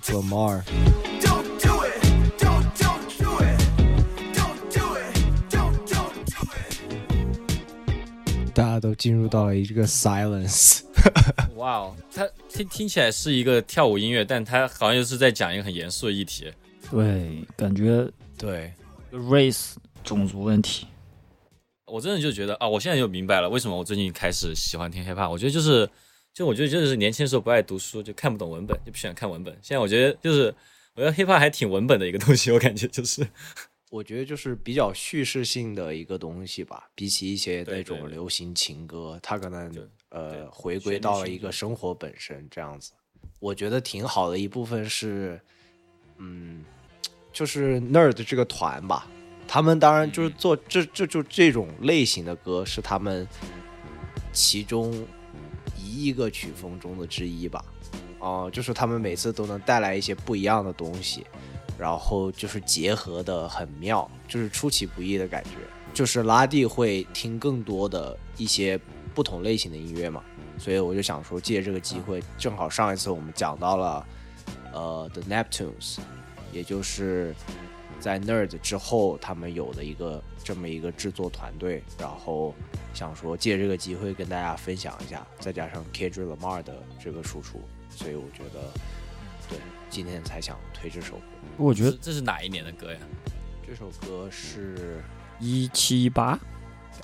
[0.01, 1.93] Do it.
[8.55, 10.83] 大家都进入到了一个 silence。
[11.57, 16.53] 哇哦，它听听起来是一个跳舞音乐，但它好像又是在讲一个很严肃的议题。
[16.91, 18.71] 对，感觉对
[19.11, 19.73] ，race
[20.05, 20.87] 种族问题。
[21.87, 25.31] 我真的就觉得啊，我现在就明白了为什么我最近开始喜欢听 hiphop。
[25.31, 25.89] 我觉得就是，
[26.35, 29.53] 就我觉得就是年轻的时候不爱读书，就看不懂文本，就不喜欢看文本。
[29.61, 30.55] 现在我觉得就是，
[30.95, 33.27] 我觉得 hiphop 还挺文本的一个东西，我感觉就是，
[33.91, 42.93] 我觉得就是比较叙事性的一个东西吧，比起一些那种流行情歌，它可能对呃回归到了一个生活本身这样子。
[43.39, 45.39] 我觉得挺好的一部分是，
[46.17, 46.65] 嗯，
[47.31, 49.07] 就是 Nerd 这个团吧，
[49.47, 53.29] 他们当然就是做这这就这种类型的歌是他们
[54.33, 55.07] 其中
[55.93, 57.65] 一个曲风中的之一吧。
[58.19, 61.27] 哦、就是他们每次都能带来一些不一样的东西，
[61.77, 65.51] 然后就是结合的很妙，就是出其不意的感觉。
[65.93, 68.81] 就是拉蒂会听更多的一些
[69.13, 70.23] 不同类型的音乐嘛，
[70.57, 74.07] 所以我就想说借这个机会，正好上一次我们讲到了
[74.73, 75.99] 呃 The Neptunes，
[76.53, 77.35] 也就是
[78.03, 82.53] 在 Nerd 之后他们有的一个这么一个制作团队，然后
[82.93, 88.61] 想说借这个机会跟大家分享一下，再加上 Kendrick Lamar 的这个输出，所以我觉得
[89.49, 89.57] 对
[89.89, 91.23] 今天才想推这首歌。
[91.57, 92.99] 我觉得这这是哪一年的歌呀？
[93.65, 95.01] 这首歌是
[95.39, 96.37] 一七八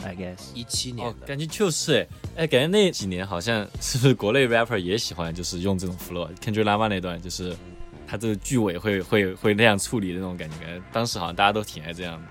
[0.02, 0.52] ，I guess。
[0.52, 2.08] 一七年哦，的，感觉就是哎
[2.38, 7.56] 哎，感觉那几年好像是不是国内 rapper 也喜欢就是用这种 flow，Kendrick Lamar 那段就是
[8.08, 12.28] 他这个句尾会会会那样处理的那种感觉，感觉当时好像大家都挺爱这样的。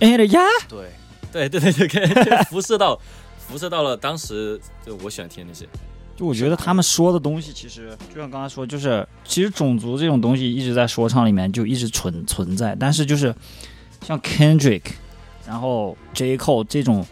[0.00, 0.90] 哎的呀，对，
[1.30, 2.98] 对对对对，感觉辐射到
[3.46, 5.68] 辐射到了当时就我喜欢听那些。
[6.16, 13.34] 就我觉得他们说的东西，其实就像刚才说，就是其实种族这种东西一直在说唱里面就一直存存在，但是就是
[14.00, 14.82] 像 Kendrick，
[15.46, 17.04] 然后 J Cole 这种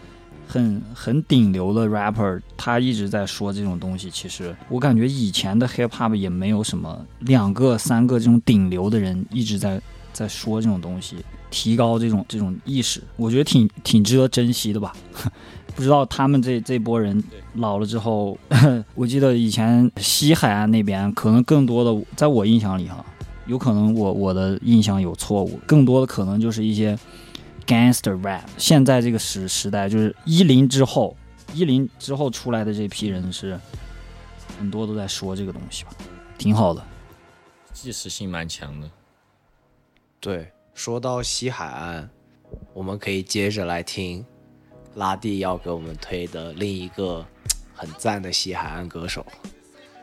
[0.52, 4.10] 很很顶流的 rapper，他一直在说这种东西。
[4.10, 9.80] 其实我感觉以前的 hip hop 也没有什么两个三个这种顶流的人一直在
[10.12, 11.16] 在说这种东西，
[11.50, 14.92] 提高这种这种意识，我觉得挺挺值得珍惜的吧。
[15.74, 18.36] 不知道他们这这波人老了之后，
[18.94, 23.02] 我记得以前西海岸那边可能更多的，在我印象里哈，
[23.46, 26.98] 有可能我我的印象有错误，更多的可能就是一些
[27.66, 28.42] gangster rap。
[28.58, 31.16] 现在这个时时代，就是一零之后，
[31.52, 33.58] 一零之后出来的这批人是
[34.58, 35.90] 很多都在说这个东西吧，
[36.38, 36.84] 挺好的。
[37.72, 38.90] 即时性蛮强的。
[40.20, 42.08] 对，说到西海岸，
[42.72, 44.24] 我们可以接着来听
[44.94, 47.26] 拉蒂要给我们推的另一个
[47.74, 49.26] 很赞的西海岸歌手。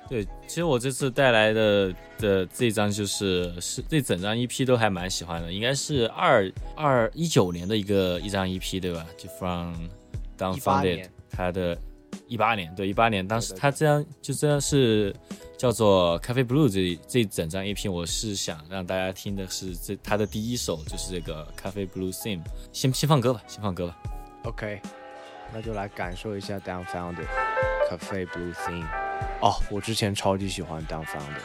[0.10, 9.06] 对，其实我这次带来的的这张就是是这整张 EP 都还蛮喜欢的，应该是二二一九年的一个一张 EP 对吧？
[9.15, 9.76] 就 From
[10.36, 11.78] Down Founded 年他的
[12.28, 15.15] 一八年，对一八年，当时他这样就这样是
[15.56, 22.41] 叫做咖啡 Blue 这这整张 EP，我是想让大家听的是这他的第一首就是这个咖啡 Blue Theme，
[22.74, 23.95] 先先放歌吧，先放歌吧。
[24.45, 24.82] OK，
[25.53, 27.27] 那就来感受一下 Downfounded
[27.89, 28.88] Cafe Blue Theme。
[29.41, 31.43] 哦，我之前超级喜欢 Downfounded，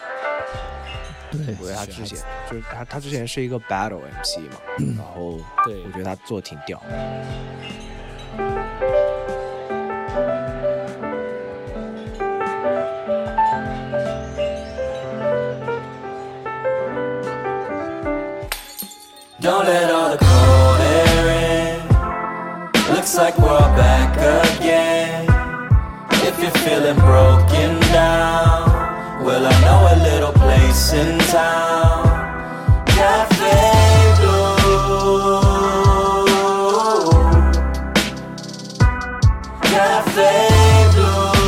[1.32, 1.56] 对。
[1.60, 2.18] 我觉得他之前
[2.50, 4.60] 就是他他之前是一个 Battle MC 嘛，
[4.96, 5.82] 然后对。
[5.84, 6.82] 我觉得他做得挺屌。
[23.14, 24.10] Looks like we're back
[24.58, 25.28] again.
[26.26, 28.68] If you're feeling broken down,
[29.24, 32.06] well, I know a little place in town.
[32.86, 35.38] Cafe Blue.
[39.62, 41.44] Cafe Blue.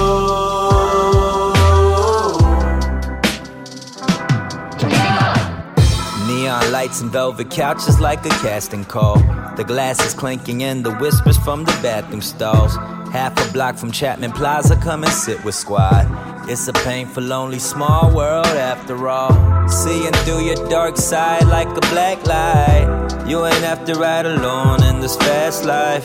[6.29, 9.36] Neon lights and velvet couches like a casting call.
[9.57, 12.77] The glasses clinking and the whispers from the bathroom stalls.
[13.11, 16.07] Half a block from Chapman Plaza, come and sit with squad.
[16.47, 19.67] It's a painful, lonely, small world after all.
[19.67, 23.25] Seeing through your dark side like a black light.
[23.27, 26.05] You ain't have to ride alone in this fast life.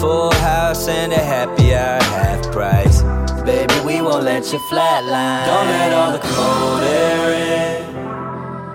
[0.00, 3.02] Full house and a happy hour, half price.
[3.44, 5.46] Baby, we won't let you flatline.
[5.46, 7.30] Don't let all the cold air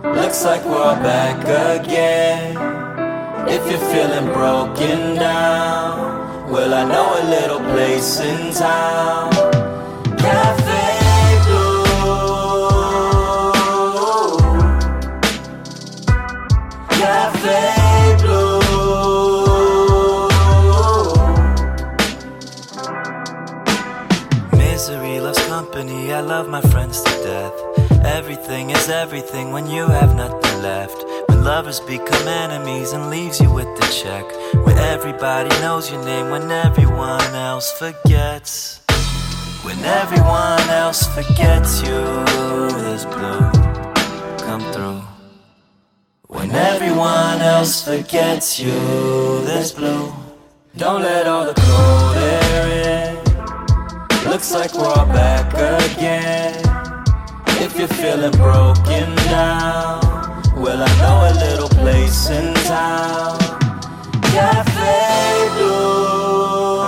[0.06, 0.16] in.
[0.16, 1.44] Looks like we're all back
[1.82, 2.53] again.
[3.56, 9.32] If you're feeling broken down, well, I know a little place in town.
[10.18, 10.86] Cafe
[11.46, 11.86] Blue.
[16.98, 18.58] Cafe Blue.
[24.58, 27.54] Misery loves company, I love my friends to death.
[28.04, 31.03] Everything is everything when you have nothing left.
[31.44, 34.24] Lovers become enemies and leaves you with the check.
[34.66, 38.80] Where everybody knows your name when everyone else forgets.
[39.64, 42.00] When everyone else forgets you,
[42.80, 43.42] this blue
[44.38, 45.02] come through.
[46.28, 48.72] When everyone else forgets you,
[49.44, 50.14] this blue.
[50.78, 53.18] Don't let all the cold air
[54.24, 54.30] in.
[54.32, 55.54] Looks like we're all back
[55.92, 56.56] again.
[57.62, 60.23] If you're feeling broken down,
[60.64, 63.38] well, I know a little place in town.
[64.32, 66.80] Cafe Blue.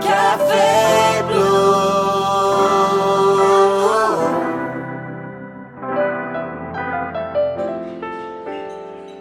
[0.00, 1.76] Cafe Blue.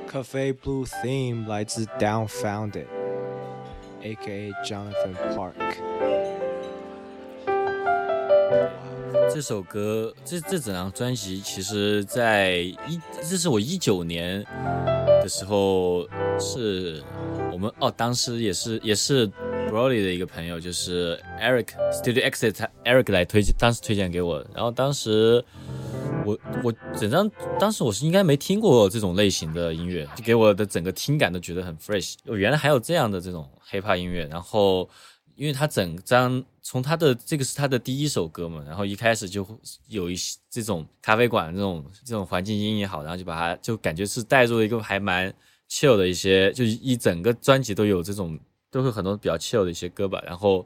[0.10, 4.54] Cafe Blue Theme 来自 Downfounded，A.K.A.
[4.66, 5.56] Jonathan Park。
[9.32, 14.44] 这首歌，这这整张专辑，其实在一，这是我一九年
[15.22, 16.08] 的时候，
[16.40, 17.04] 是
[17.52, 19.28] 我们哦，当时也是也是
[19.70, 25.44] Broly 的一个朋友，就是 Eric Studio Exit，Eric 来推荐，当时推荐给我，然后当时
[26.26, 34.90] 我我整张当时我是应该没听过这种类型的音乐，就给我的整个听感都觉得很 fresh，我原来还有这样的这种 hiphop 音乐，然后。
[35.40, 39.48] 因为他整张从他的这个是他的第一首歌嘛，然后一开始就
[39.88, 45.34] 有一些这种咖啡馆这种这种环境音也好，然后就把它就感觉是带入一个还蛮
[45.72, 48.38] chill 的一些，就一整个专辑都有这种
[48.70, 50.22] 都会很多比较 chill 的一些歌吧。
[50.26, 50.66] 然后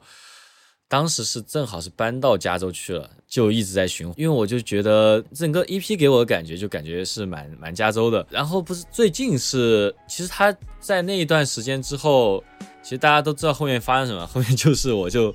[0.88, 8.26] 当时是正好是搬到加州去了，就一直在循环，因为我就觉得整个 EP 给我的感觉就感觉是蛮蛮加州的。
[8.28, 12.42] 然后不是最近是，其实他在那一段时间之后。
[12.84, 15.34] 其实大家都知道后面发生什么， 后面就是我就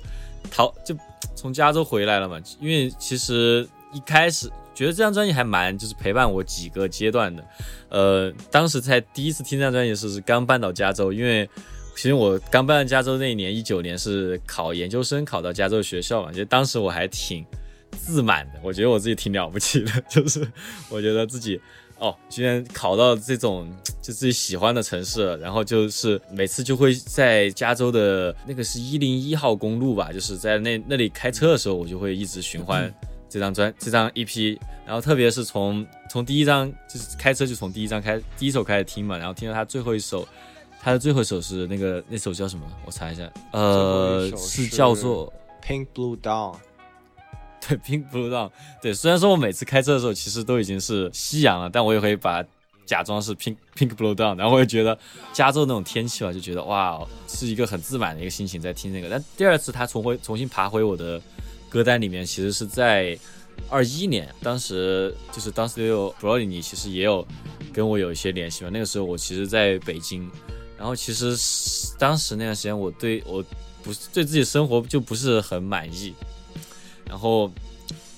[0.50, 0.96] 逃就
[1.34, 2.40] 从加州回来了嘛。
[2.60, 7.44] 因为其实一开始觉得这张专辑还蛮就是陪伴我几个阶段的。
[7.88, 11.48] 呃，当时在第一次听这张专辑的时候是刚搬到加州，因为
[11.96, 17.44] 其实我刚搬到加州那一年一九年是考研究生考到加州学校嘛，就当时我还挺
[17.90, 20.48] 自满的，我觉得我自己挺了不起的， 就是
[20.88, 21.60] 我觉得自己。
[22.00, 23.70] 哦，居然考到这种
[24.02, 32.92] 就自己喜欢的城市，然后就是每次就会在加州的那个是一零一号公路吧，就是在那那里开车的时候，我就会一直循环
[33.28, 40.26] 这张专这张 EP，然后特别是从从第一张就是开车就从第一张开第一首开始听嘛，然后听到他最后一首，
[40.80, 42.64] 他的最后一首是那个那首叫什么？
[42.86, 45.30] 我查一下，呃，是叫做
[45.62, 46.56] Pink Blue Dawn。
[47.68, 48.50] 对，Pink Blue Dawn。
[48.80, 52.44] 对，虽然说我每次开车的时候其实都已经是夕阳了，但我也会把
[52.86, 54.98] 假装是 Pink Pink Blue Dawn，然后我也觉得
[55.32, 59.08] 加州那种天气吧，就觉得哇，是一个很自满的一个心情在听那个。
[59.08, 61.20] 但第二次他重回重新爬回我的
[61.68, 63.16] 歌单里面，其实是在
[63.68, 67.24] 二一年，当时就是当时有 Brody，你其实也有
[67.72, 68.70] 跟我有一些联系嘛。
[68.72, 70.28] 那个时候我其实在北京，
[70.78, 71.36] 然后其实
[71.98, 73.44] 当时那段时间我对我
[73.82, 76.14] 不是对自己生活就不是很满意。
[77.10, 77.50] 然后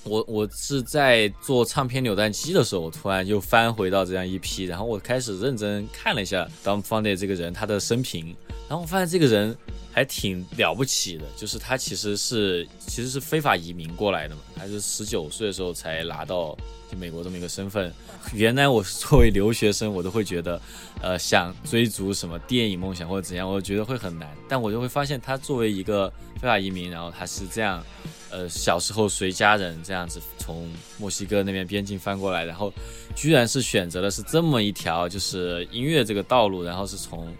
[0.03, 8.35] 我我是在做唱片扭蛋机的时候，我突然又翻回到这样一批，然后我开始认真看了一下 d o m Fundy 这个人他的生平，
[8.73, 9.55] 然后我发现这个人
[9.93, 16.57] 还挺了不起的，就是他其实是其实是非法移民过来的嘛，他是十九岁的时候才拿到
[16.91, 17.93] 就美国这么一个身份。
[18.33, 20.59] 原来我作为留学生，我都会觉得，
[21.03, 24.27] 呃，想追逐什么电影梦想或者怎样，我觉得会很难。
[24.49, 26.11] 但我就会发现他作为一个
[26.41, 27.85] 非法移民，然后他是这样。
[28.31, 30.67] 呃，小时候随家人这样子从
[30.97, 32.73] 墨西哥那边边境翻过来，然后
[33.15, 37.31] 居然是选择的是这么一条就是音乐这个道路，然后是从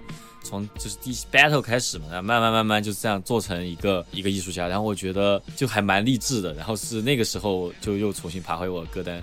[0.53, 6.53] 从就是第一 battle 开始嘛，然后慢慢慢慢就这样做成一个一个艺术家，然后我觉得就还蛮励志的。
[6.53, 9.15] 然后是那个时候就又重新爬回我的歌单，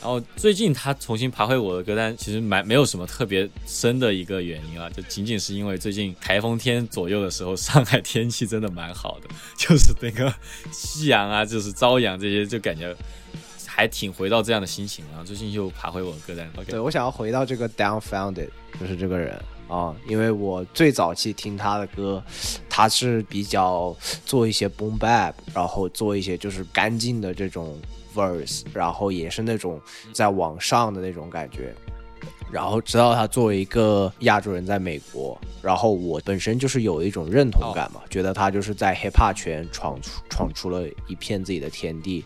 [0.00, 9.28] 然后最近他重新爬回我的歌单，其实蛮没有什么特别深的一个原因啊，就仅仅是因为最近台风天左右的时候，上海天气真的蛮好的，
[9.58, 10.32] 就是那个
[10.70, 12.94] 夕阳啊，就是朝阳这些，就感觉
[13.66, 16.48] 还挺回到这样的心情，然后最近又爬回我的歌单。
[16.56, 22.22] OK，对我想要回到这个 Downfounded，就是这个人啊，因为我最早期听他的歌，
[22.68, 23.94] 他是比较
[24.24, 27.76] 做一些 boom bap，然后做一些就是干净的这种
[28.14, 29.80] verse，然后也是那种
[30.12, 31.74] 在往上的那种感觉。
[32.48, 42.24] 然后直到他作为一个亚洲人在美国，然后我本身就是有一种认同感嘛，觉得他就是在 hip hop 圈闯出闯出了一片自己的天地。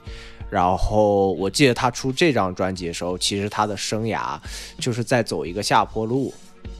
[0.50, 4.38] 然后我记得他出这张专辑的时候，其实他的生涯
[4.78, 6.34] 就是在走一个下坡路。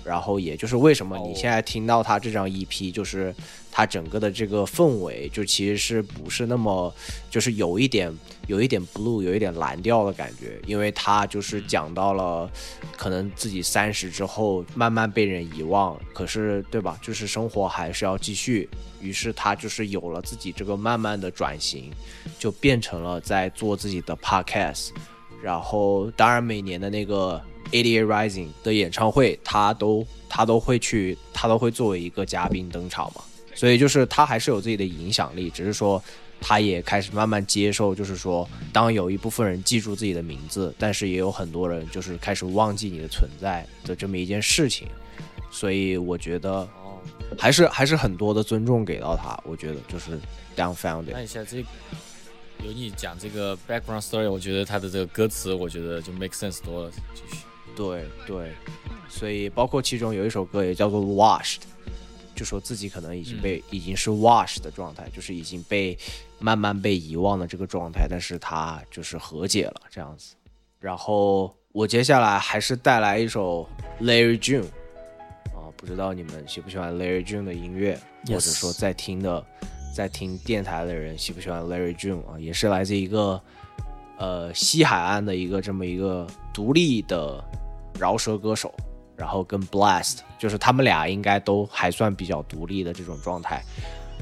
[0.05, 3.35] 然后也就是为什么你现在听到他这张 EP，就是
[3.71, 6.93] 他整个的这个氛围，就其实是不是那么，
[7.31, 8.13] 就是有一点
[8.47, 12.51] 有一点 blue，有一点蓝调的感觉，因为他就是讲到了
[12.97, 16.99] 可能自己三十之后慢慢被人遗忘，可是对吧？
[17.03, 18.69] 就是生活还是要继续，
[19.01, 21.93] 于是他就是有了自己这个慢慢的转型，
[22.39, 24.89] 就变成了在做自己的 podcast，
[25.43, 27.41] 然后当然每年的那个。
[27.71, 33.23] Eighty Rising 的演唱会，他都他都会去，他都会作为一个嘉宾登场嘛。
[33.55, 36.03] 所以就是他还是有自己的影响力，只是说
[36.41, 44.89] 他也开始慢慢接受，就是说当有一部分人记住自己的名字，但是也有很多人就是开始忘记你的存在的这么一件事情。
[45.51, 46.67] 所以我觉得
[47.37, 49.39] 还是还是很多的尊重给到他。
[49.45, 50.19] 我觉得就是
[50.57, 51.13] Downfound。
[51.13, 51.69] 看一下这个
[52.65, 57.43] 有你讲这个 background story，我觉得他的这个歌词，我觉得就 make sense 多了，继续。
[57.77, 58.53] 对对，
[59.09, 61.61] 所以包括其中有一首歌也叫做 Washed，
[62.35, 65.99] 就说自己可能已经被、已经是 Washed 的状态，就是已经被
[66.39, 70.35] 慢慢被遗忘的这个状态，但是他就是和解了这样子。
[70.79, 73.69] 然后我接下来还是带来一首
[74.01, 74.65] Larry June，
[75.55, 79.45] 啊，不知道你们喜不喜欢 Larry June 的音乐，或者说在听的
[79.95, 83.41] 在听电台的人喜不喜欢 Larry June 啊，也是来自一个
[84.17, 87.45] 呃西海岸的一个这么一个独立的。
[87.99, 88.75] 饶舌歌手，
[89.17, 93.63] 然后跟 Blast，就是他们俩应该都还算比较独立的这种状态。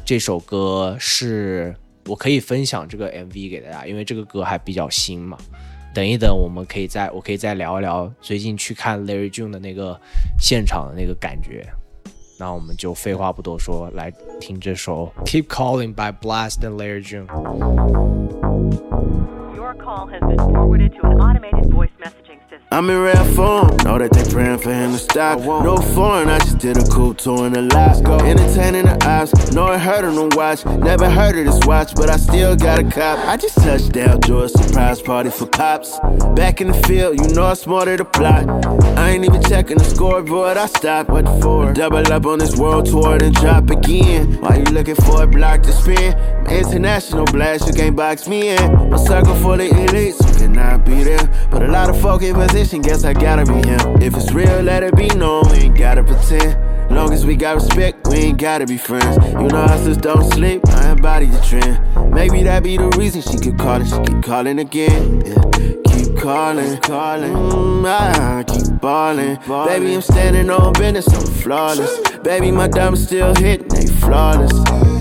[0.05, 1.75] 这首歌是
[2.07, 5.37] 我可以分享这个 MV 给大家，因为这个歌还比较新嘛。
[5.95, 9.99] 等一等，我们可以再我可以再聊一聊最近去看 Larry June 的那个
[10.39, 11.67] 现场的那个感觉。
[12.39, 17.27] 那我们就废话不多说，来听这首 Keep Calling by Blast and Larry June。
[19.57, 22.18] Your call has been forwarded to an automated voice message.
[22.71, 25.41] I'm in rare form, know that they praying for him to stop.
[25.41, 27.97] No foreign, I just did a cool tour in the lot.
[28.21, 30.67] Entertaining the ops, know it hurt to watch.
[30.67, 33.27] Never heard of this watch, but I still got a cop.
[33.27, 35.99] I just touched down, George, surprise party for cops.
[36.37, 38.47] Back in the field, you know I smarter the plot.
[38.99, 41.09] I ain't even checking the scoreboard, I stopped.
[41.09, 41.73] What for?
[41.73, 44.43] Double up on this world tour, then drop again.
[44.43, 46.13] Why you looking for a block to spin?
[46.51, 48.93] International blast, you can't box me in.
[48.93, 51.49] A circle full of elites, who cannot be there.
[51.51, 54.03] But a lot of folk in position, guess I gotta be him.
[54.03, 56.59] If it's real, let it be known, we ain't gotta pretend.
[56.91, 59.17] Long as we got respect, we ain't gotta be friends.
[59.29, 62.13] You know I just don't sleep, I embody the trend.
[62.13, 65.23] Maybe that be the reason she keep calling, she keep calling again.
[65.25, 65.35] Yeah.
[65.87, 69.37] Keep calling, calling, mm, I keep balling.
[69.69, 71.97] Baby, I'm standing on business, I'm flawless.
[72.25, 74.53] Baby, my diamonds still hitting, they flawless.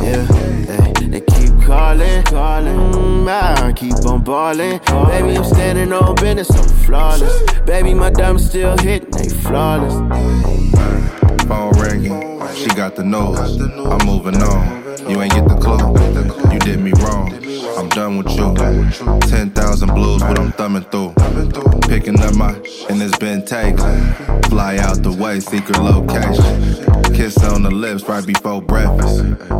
[0.04, 1.22] Yeah, they, they
[1.68, 4.80] calling, calling, mm, I keep on balling.
[5.10, 7.52] Baby, I'm standing on business, I'm flawless.
[7.66, 9.94] Baby, my diamonds still hitting, they flawless.
[11.46, 12.42] phone ringing.
[12.56, 13.60] She got the nose.
[13.60, 15.10] I'm moving on.
[15.10, 16.47] You ain't get the clue.
[16.58, 17.32] You did me wrong.
[17.78, 18.52] I'm done with you.
[19.30, 21.14] 10,000 blues, what I'm thumbing through.
[21.82, 22.56] Picking up my,
[22.90, 24.12] and it's been taken.
[24.50, 27.14] Fly out the way, secret location.
[27.14, 29.20] Kiss on the lips right before breakfast.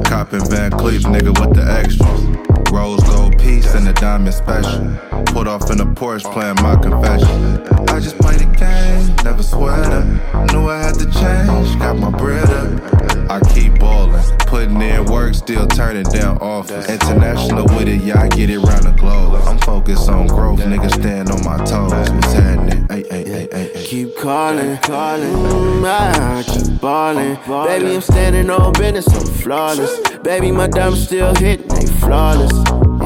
[0.10, 2.72] Copping Van Cleef, nigga, with the extras.
[2.72, 4.98] Rose gold piece and a diamond special.
[5.28, 7.62] Put off in the Porsche playing my confession.
[7.90, 10.04] I just play the game, never sweat.
[10.52, 12.98] Knew I had to change, got my bread up.
[13.30, 14.24] I keep ballin',
[14.58, 16.90] putting in work, still turning down offers.
[16.90, 19.40] International with it, yeah, I get it round the globe.
[19.46, 21.92] I'm focused on growth, nigga, stand on my toes.
[21.92, 22.88] What's happening?
[22.90, 23.84] Ay, ay, ay, ay, ay.
[23.84, 27.36] Keep calling, calling, mm, I keep balling.
[27.68, 29.92] Baby, I'm standing on business, I'm flawless.
[30.24, 32.54] Baby, my diamonds still hitting, they flawless.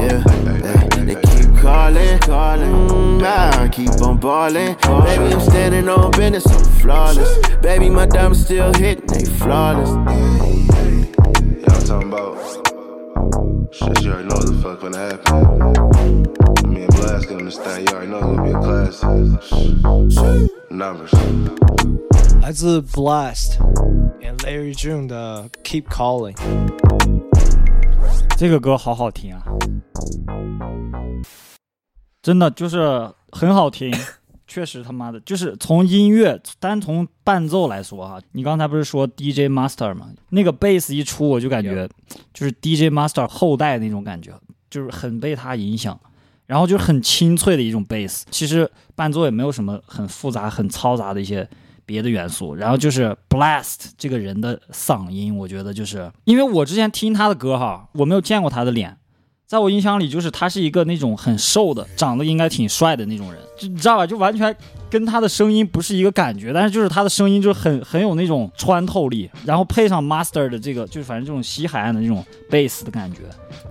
[0.00, 0.22] Yeah,
[1.04, 2.18] they, keep calling.
[2.20, 4.74] Mm, I keep on balling.
[5.04, 7.46] Baby, I'm standing on business, I'm flawless.
[7.58, 9.90] Baby, my diamonds still hitting, they flawless
[11.91, 12.37] Y'all talking about
[13.71, 15.43] shit, you already know what the fuck gonna happen.
[16.71, 19.07] Me and Blast get on this thing, you already know it's gonna be a classic.
[20.69, 21.11] Numbers.
[22.41, 23.59] 来自 Blast
[24.21, 26.35] and Larry June 的 Keep Calling。
[28.37, 29.43] 这个歌好好听啊，
[32.21, 33.91] 真的就是很好听，
[34.46, 40.08] 确实他妈的，就是从音乐单从伴奏来说哈，你刚才不是说 DJ Master 吗？
[40.30, 41.88] 那个贝斯一出，我就感觉
[42.34, 44.32] 就是 DJ Master 后代那种感觉，
[44.70, 45.98] 就是很被他影响，
[46.46, 51.48] 然后就是很清脆的一种贝斯，其实伴奏也没有什么很复杂、很嘈杂的一些。
[51.84, 58.96] 别的元素，然后就是 Blast 这个人的嗓音，我觉得就是因为我之前听他的歌哈，我没有见过他的脸，
[59.52, 64.06] 在我印象里就是他是一个那种很瘦的，长得应该挺帅的那种人，就你知道吧？
[64.06, 64.56] 就完全
[64.88, 73.18] 跟他的声音不是一个感觉，但是就是他的声音就很很有那种穿透力，然后配上 Master 的这个，就是反正这种西海岸的那种贝斯的感觉，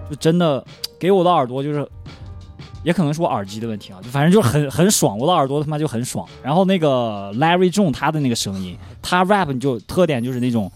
[0.08, 0.64] 就真的
[1.00, 1.84] 给我的耳朵就是。
[2.84, 6.28] 也可能是我耳机的问题啊，就反正就很很爽，我的耳朵他妈就很爽。
[6.42, 10.72] 然后那个 Larry June 他的那个声音，他 rap 就特点就是那种，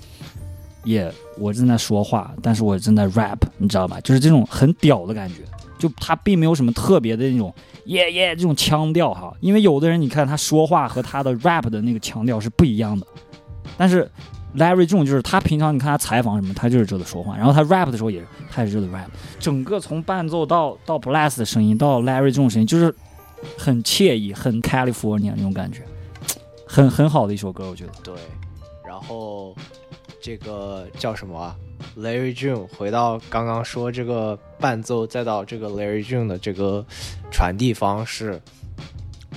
[0.86, 4.00] 也我正在说话，但是我正在 rap，你知道吧？
[4.00, 5.42] 就是这种很屌的感觉，
[5.78, 7.54] 就他并没有什么特别的那种
[7.88, 9.36] 耶耶这种腔调哈。
[9.42, 13.06] 因为有的人你看他说话和他的 rap 的那个腔调是不一样的，
[13.76, 14.10] 但是。
[14.58, 19.10] Larry 这种就是他平常你看他采访什么，他就是这个说话，然后他 rap 的时候也是，他也是这个 rap。
[19.38, 22.96] 整个从伴奏到到 Blast 的声音到 Larry 这种声音，就是
[23.58, 25.82] 很惬意，很 California 那种感觉，
[26.66, 27.92] 很很好的一首歌，我觉得。
[28.02, 28.14] 对，
[28.88, 29.54] 然后
[30.26, 31.56] 这个叫什么啊
[31.96, 36.84] ？Larry June 回到刚刚说这个伴奏，再到这个 Larry June 的这个
[37.32, 38.42] 传递方式。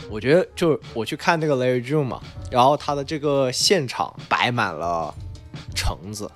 [0.09, 5.15] 我觉得就我去看那个 Larry June 嘛，然后他的这个现场摆满了
[5.75, 6.27] 橙子，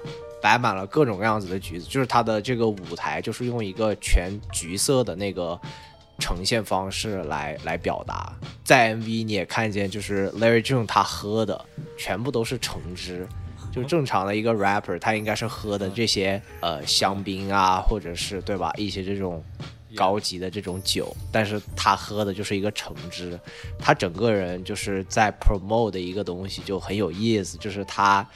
[0.42, 5.58] 摆满了各种各样子的橘子，就是他的这个舞台就是用一个全橘色的那个
[6.18, 8.30] 呈现方式来来表达。
[8.62, 11.58] 在 MV 你也看见，就是 Larry June 他喝的
[11.96, 13.26] 全部都是橙汁，
[13.72, 19.42] 就正常的一个 rapper 他应该是喝的这些呃香槟啊，或者是对吧一些这种。
[19.94, 23.38] 高级的这种酒，但是他喝的就是一个橙汁，
[23.78, 28.26] 他整个人就是在 promote 的一个东西就很有意思，就是他，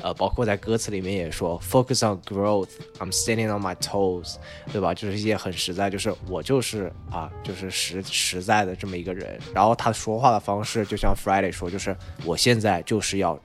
[0.00, 4.36] 呃，包括在歌词里面也说 focus on growth，I'm standing on my toes，
[4.72, 4.94] 对吧？
[4.94, 9.36] 就是一些很实在，就是我就是啊，就是实实在的这么一个人。
[9.52, 13.36] 然后他说话的方式就像 Friday 说，就是我现在就是要，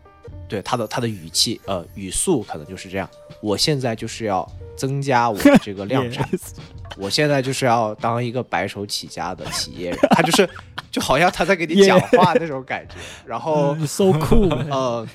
[0.47, 3.09] 对他的他的语气呃语速可能就是这样，
[3.41, 6.27] 我现在就是要增加我的这个量产。
[6.97, 10.49] 我现在就是要当一个白手起家的企业人，他就是
[10.89, 12.95] 就好像他在给你 讲话那种感觉。
[13.25, 15.07] 然后 so cool， 呃，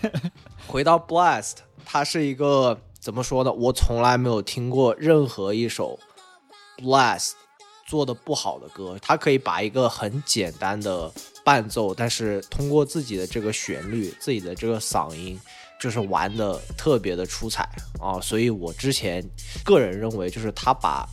[0.69, 1.55] 回到 Blast，
[1.85, 3.51] 他是一个怎么说呢？
[3.51, 5.99] 我从来没有听过任何一首
[6.79, 7.33] Blast
[7.87, 8.97] 做的不好的歌。
[9.03, 11.11] 他可以把一个很简单的
[11.45, 15.39] 伴奏，但是通过自己的这个旋律、自己的这个嗓音，
[15.81, 17.69] 就是玩的特别的出彩
[18.01, 18.21] 啊！
[18.21, 19.25] 所以我之前
[19.65, 21.09] 个人认为，就是他把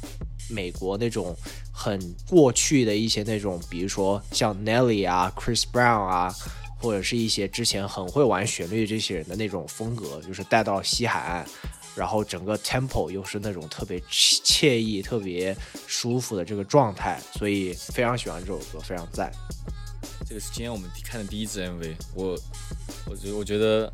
[0.50, 1.36] 美国那种
[1.72, 6.34] 很过去的一些那种，比如说像 Nelly 啊、Chris Brown 啊，
[6.80, 11.46] 或者是一些之前很会玩旋律这些人的那种风格，就是带到西海岸，
[11.96, 15.56] 然后整个 tempo 又是那种特别惬意、特别
[15.88, 19.32] 舒服的这个状态，所以非常喜欢这首歌，非常赞。
[20.30, 22.40] 这个是今天我们看的第一支 MV，我，
[23.08, 23.92] 我觉我觉得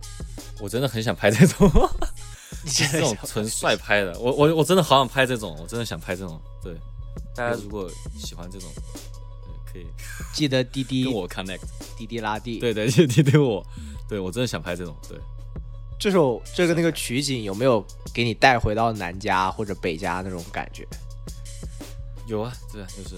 [0.59, 1.71] 我真的很想拍这种。
[2.67, 6.41] 这种纯帅拍的，我我我真的好想拍这种，我真的想拍这种。
[6.63, 6.73] 对，
[7.35, 8.67] 大家如果喜欢这种，
[9.71, 9.85] 可以
[10.33, 11.61] 记得滴滴跟我 connect，
[11.95, 12.59] 滴滴拉地。
[12.59, 13.63] 对对， 滴滴我，
[14.09, 14.95] 对我真的想拍这种。
[15.07, 15.17] 对，
[15.99, 20.87] 这首这个那个取景有没有给你带回到南家或者北家那种感觉？
[22.27, 23.15] 有啊，对，就是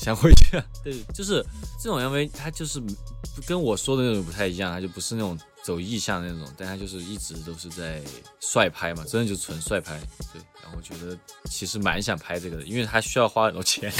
[0.00, 0.62] 想回去。
[0.82, 1.44] 对，就是
[1.80, 2.82] 这种 MV，它就是
[3.46, 5.38] 跟我说的那种不太一样，它就不是那种。
[5.62, 8.00] 走意向那种，但他就是一直都是在
[8.40, 10.00] 帅拍嘛，真的就纯帅拍。
[10.32, 11.14] 对，然后我觉得
[11.50, 13.92] 其实蛮想拍这个的，因为他需要花很多钱。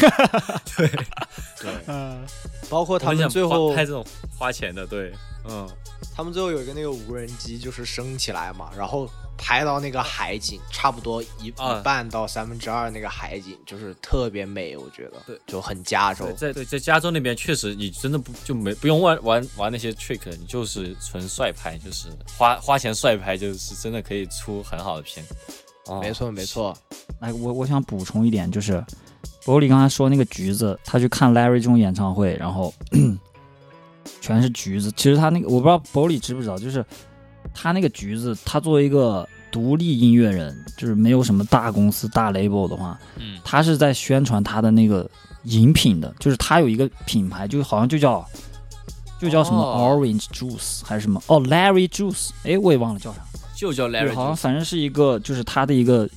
[0.74, 0.88] 对
[1.60, 2.24] 对， 嗯，
[2.70, 4.02] 包括他们最后拍这种
[4.38, 5.12] 花钱的，对，
[5.44, 5.68] 嗯，
[6.14, 9.08] 他们最后有一个那个无人机就是升起来嘛，然后。
[9.42, 16.30] 拍到那个海景，差不多一一半到三分之二那个海景，就是特别美，我觉得，对，就很加州。
[16.32, 25.24] 在对在加州那边，确实你真的不就没不用玩玩玩那些 trick，你就是纯帅拍，就是花花钱帅拍，就是真的可以出很好的片。
[26.02, 26.76] 没错没错。
[27.20, 28.84] 哎，我我想补充一点，就是
[29.46, 32.74] 伯里刚才说那个橘子，他去看 Larry 这种演唱会，然后
[34.20, 34.92] 全是橘子。
[34.96, 36.84] 其实他那个我不知道伯里知不知道，就是
[37.54, 45.08] 他那个橘子，他作为一个独立音乐人，就是没有什么大公司大 label 的话，嗯，他是在宣传他的那个
[45.44, 48.24] 饮品的，就是他有一个品牌，就好像就叫
[49.18, 49.98] 就叫什么哦。
[49.98, 51.20] Orange Juice 还是什么？
[51.26, 53.20] 哦 Larry Juice，哎，我也忘了叫啥。
[53.54, 56.08] 就叫，Larry，好像反正是一个就是他的一个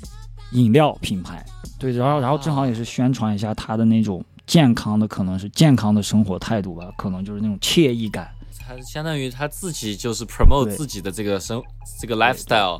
[0.51, 1.45] 饮料品牌，
[1.77, 4.23] 对，然后然后正好也是宣传一下他的那种
[4.53, 8.31] 健康的，可能是健康的生活态度吧，可能就是那种惬意感。
[8.59, 11.59] 他相当于他自己就是 promote 自己的这个生
[11.99, 12.79] 这个 lifestyle，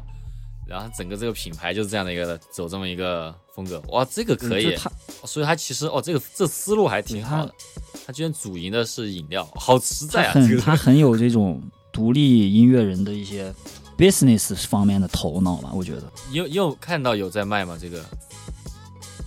[0.68, 4.92] 然后整个这个品牌就是这样的一个走这么一个风格，哇，这个可以，他
[5.26, 7.52] 所以他其实哦，这个这思路还挺好的，
[8.06, 11.60] 他居然主营的是饮料，好实在啊，这个他很有这种
[11.92, 13.52] 独立音乐人的一些
[13.98, 16.04] business 方面的头脑吧，我觉得。
[16.30, 17.76] 你有你有看到有在卖吗？
[17.82, 18.06] 这个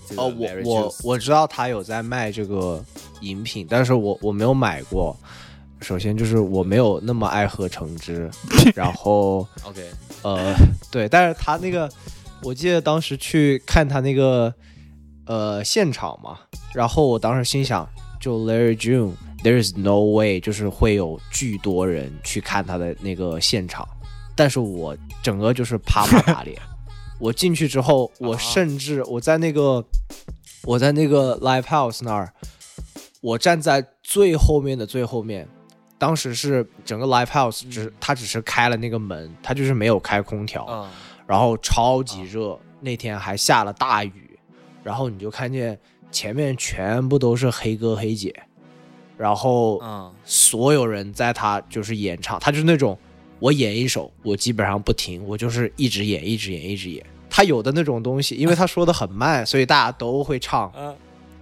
[0.09, 2.83] 这个哦，我我我知道他有在卖这个
[3.21, 5.17] 饮品，但是我我没有买过。
[5.83, 8.31] 首先就是我没有那么爱喝橙汁，
[8.75, 9.87] 然后 OK
[10.23, 10.55] 呃
[10.91, 11.87] 对，但是他那个
[12.43, 14.53] 我记得当时去看他那个
[15.27, 16.39] 呃现场嘛，
[16.73, 17.87] 然后我当时心想，
[18.19, 23.87] 就 Larry June，there is no way，就是会有巨多人去看他的那个现场，
[24.35, 26.59] 但是我整个就是啪啪打脸。
[27.19, 29.85] 我进去之后，我甚至我在那个
[30.65, 32.33] 我在那个 live house 那儿，
[33.21, 35.49] 我站在最后面的最后面。
[35.99, 40.91] 当时是整个 live house 只他只是开了那个门，他就是没有开空调，啊，
[41.27, 44.39] 然后超级热，那天还下了大雨，
[44.83, 45.79] 然后你就看见
[46.13, 48.35] 前面全部都是黑哥黑姐，
[49.17, 50.13] 然后嗯。
[50.29, 52.99] 所有人在他就是演唱，他就是那种
[53.39, 57.05] 我演一首，我基本上不停，我就是一直演，一直演，一直演。
[57.29, 60.95] 他有的那种东西，因为他说的很慢，所以大家都会唱，啊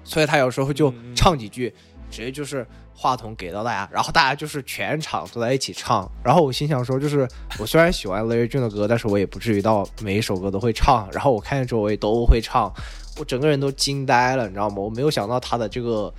[0.03, 1.72] 所以他有时候就唱几句，
[2.11, 6.11] 直接就是话筒给到大家，然后大家就是全场都在一起唱。
[6.22, 7.28] 然后我心想说，就是
[7.59, 11.09] 我虽然喜欢 Larry June 的歌，但是我也不至于到每一首歌都会唱。
[11.12, 12.72] 然后我看见周围都会唱，
[13.18, 14.76] 我整个人都惊呆了，你知道吗？
[14.78, 16.12] 我没有想到他的这个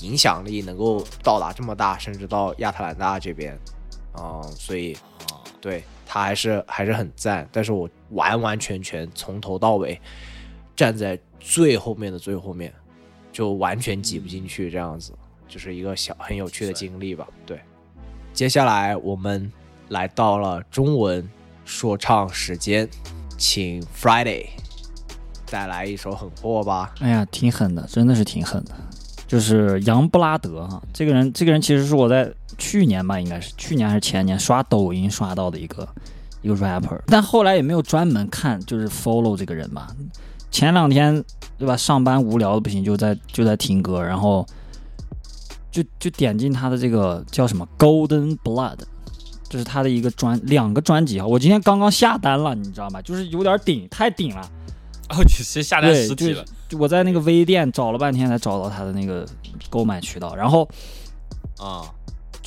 [0.00, 3.58] 影响力能够到达这么大，甚至到亚特兰大这边，
[4.12, 4.96] 啊、所以
[5.60, 7.48] 对他还是还是很赞。
[7.52, 10.00] 但是我完完全全从头到尾
[10.74, 12.72] 站在最后面的最后面，
[13.32, 15.12] 就完全挤不进去，这样子，
[15.48, 17.26] 就是一个小很有趣的经历吧。
[17.46, 17.60] 对，
[18.32, 19.50] 接下来我们
[19.88, 21.28] 来到了中文
[21.64, 22.88] 说唱时间，
[23.38, 24.46] 请 Friday
[25.50, 26.94] 带来一首狠货吧。
[27.00, 28.72] 哎呀，挺狠的，真的是挺狠的。
[29.26, 35.88] 就是杨布拉德哈，这个人，这个人其实是我在去年吧，应该是去年还是前年刷抖音刷到的一个
[36.42, 39.88] 一个 rapper，但后来也没有专门看，就是 follow 这个人吧。
[40.50, 41.24] 前两天
[41.58, 44.46] 对吧，上班无聊的不行，就在就在听歌，然后
[45.70, 48.78] 就就点进他的这个叫什么 Golden Blood，
[49.48, 53.00] 这是他的一个专两个专辑哈，我今天刚刚下单了，你知道吗？
[53.02, 54.42] 就是有点顶，太顶了。
[55.10, 59.26] 哦，你是下单实体了，就我在那个微店找了半天才找到他的那个
[59.68, 60.68] 购买渠道，然后
[61.58, 61.82] 啊，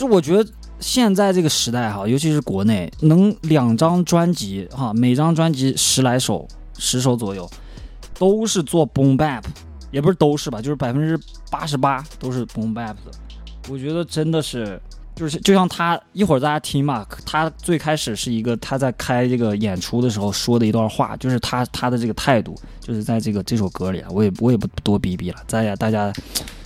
[0.04, 0.46] 就我觉得
[0.82, 6.46] 现在这个时代哈，尤其是国内，能两张专辑哈，每张专辑十来首，
[6.78, 7.50] 十首左右，
[8.20, 9.42] 都是做 boom bap，
[9.92, 11.18] 也不是都是吧，就是百分之
[11.50, 13.12] 八十八都是 boom bap 的。
[13.70, 14.78] 我觉得真的是，
[15.16, 26.12] 就是就像他一会儿大家听嘛，他最开始是一个他在开这个演出的时候说的一段话，就是他他的这个态度，就是在这个这首歌里啊，我也我也不多逼逼了，大家大家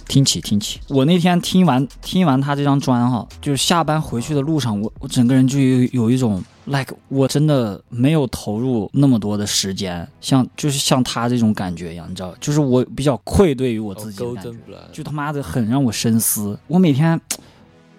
[0.08, 0.80] 听起听起。
[0.90, 14.52] 我那天听完听完他这张专哈，就是下班回去的路上，我我整个人就有有一种 like 我真的没有投入那么多的时间，像就是像他这种感觉一样，你知道，就是我比较愧对于我自己的感觉。
[14.92, 16.58] 就他妈的很让我深思。
[16.68, 17.20] 我每天，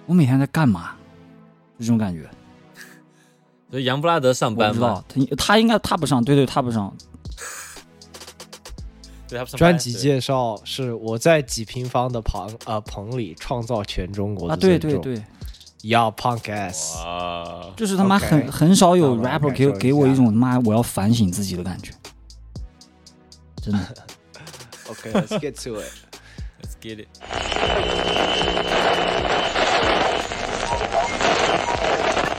[0.06, 0.92] 我每天在干嘛？
[1.78, 2.28] 就这种感觉。
[3.70, 5.02] 所以杨布拉德上班吗？
[5.14, 6.90] 不知道，他他应该他不上，对对，他不上。
[9.56, 15.16] 专辑介绍是我在几平方的棚呃棚里创造全中国的啊，对对对
[15.82, 16.94] ，，Yo Punk Ass，
[17.76, 21.92] 就是他妈很很少有 rapper 给给我一种他妈我要反省自己的感觉，
[23.62, 23.78] 真的。
[24.88, 25.92] OK，Let's get to it。
[26.62, 27.08] Let's get it。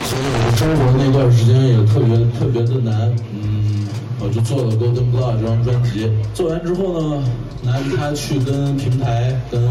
[0.03, 3.78] 所以我生活那段时间也特别特别的难，嗯，
[4.21, 6.09] 我就做了《Golden Blood》这张专辑。
[6.33, 7.23] 做完之后呢，
[7.63, 9.61] 拿着它去跟平台、跟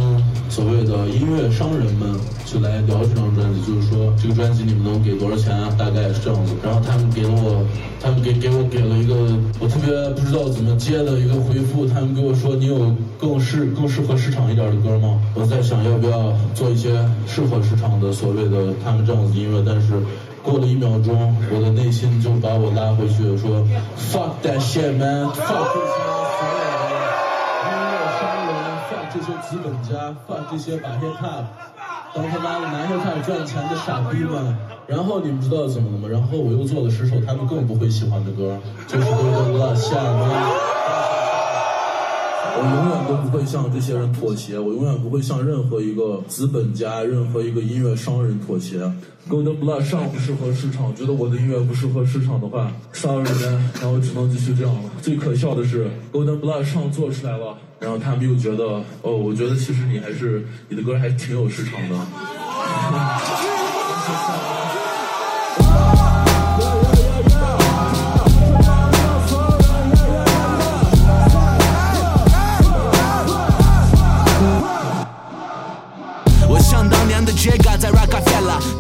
[0.49, 5.69] 所谓的音乐商人们去来聊这张专辑，就是说这个专辑你们能给多少钱啊？
[5.79, 6.55] 大概是这样子。
[6.63, 7.65] 然后他们给了我，
[8.01, 9.15] 他们给给我给了一个
[9.61, 15.21] 我特别不知道怎么接的一个回复，他们跟我说你有更适更适合市场一点的歌吗？
[15.35, 16.91] 我在想要不要做一些
[17.27, 19.93] 适合市场的所谓的他们这样子音乐，但是
[20.43, 23.67] 过了一秒钟，我的内心就把我拉回去说
[23.97, 25.97] fuck that shit man，fuck 这些
[26.35, 26.87] 所有的
[27.65, 28.53] 音乐商人
[28.89, 31.45] ，fuck 这些资本家，fuck 这些把 hip hop
[32.15, 34.57] 当他妈的拿 hip hop 赚钱的傻逼们。
[34.87, 36.09] 然后你们知道怎么了吗？
[36.11, 40.78] 然后我又做了十首他们更不会喜欢的歌，就是《Golden Blood》下面。
[42.61, 48.81] 我永远都不会向这些人妥协，我永远不会向任何一个资本家、任何一个音乐商人妥协。
[49.31, 54.91] Golden Blood 上不适合市场，觉得我的音乐不适合市场的话，sorry man，然后只能继续这样了。
[55.03, 61.97] 最可笑的是，Golden Blood 上做出来了，然后他们又觉得，哦，我觉得其实你还是你的歌还挺有市场的。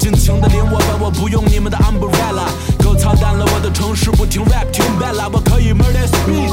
[0.09, 2.49] 尽情的淋我吧，我不用你们的 umbrella。
[2.83, 6.49] 够操蛋了，我的城市不听 rap 听 bella，我可以 murder speed，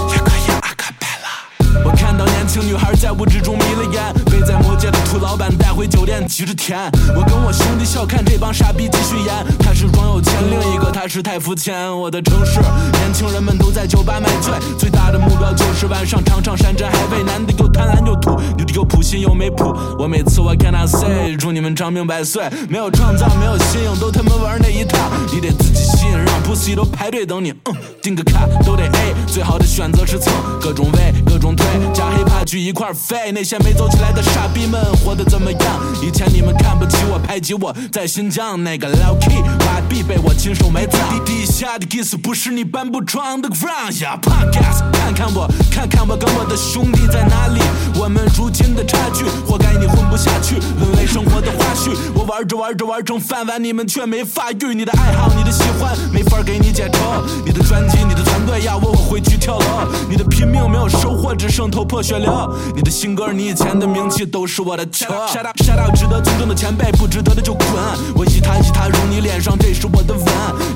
[1.95, 6.77] 看到年轻女孩在舞之中迷了眼，被在魔界的土老板带回酒店急着舔。
[7.15, 11.75] 我跟我兄弟笑看这帮傻逼继续演，他是装有钱，另一个他是太肤浅。
[11.97, 19.75] 我的城市，年轻人们都在酒吧买醉，最大的目标就是晚上尝尝山珍海味，男的又贪婪又土，女的又普信又没谱。
[19.97, 24.97] 我每次我 can I say，祝你们长命百岁，没有创造，没有新颖，都他妈玩那一套。
[25.31, 33.31] 你得自己吸引，让 pussy 都排队等你，嗯，订个卡都得 A，最好的选择是蹭各种位，各种推，加黑怕剧一块儿飞。
[33.31, 35.61] 那些没走起来的傻逼们活得怎么样？
[36.01, 39.41] 以前你们看不起我，排挤我，在新疆那个 low key
[39.89, 41.01] YB 被我亲手埋葬。
[41.09, 47.59] 地底下的 kiss 不是你搬不装的 ground 呀，podcast 看看我，看看我跟我的兄弟在哪里？
[47.99, 51.95] 我们如今的差距，活该你混不下去，沦为生活的花絮。
[52.13, 54.73] 我玩着玩着玩成饭碗，你们却没发育。
[54.75, 56.99] 你的爱好，你的喜欢，没法给你解愁。
[57.45, 59.65] 你的专辑，你的团队要我我回去跳楼。
[60.09, 62.31] 你的拼命没有收获，只剩头破血流。
[62.73, 65.07] 你的新歌，你以前的名气都是我的球。
[65.27, 67.67] Shut up shut up，值得尊重的前辈，不值得的就滚。
[68.15, 70.25] 我一踏一踏入你脸上，这是我的吻。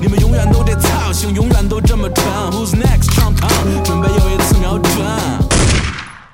[0.01, 2.25] 你们永远都这操性，永远都这么蠢。
[2.51, 3.15] Who's next？
[3.15, 3.49] 上堂，
[3.85, 4.91] 准备又一次瞄准。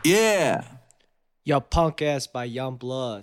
[0.03, 0.63] Yeah。
[1.43, 3.21] Your Punk Ass by Young Blood。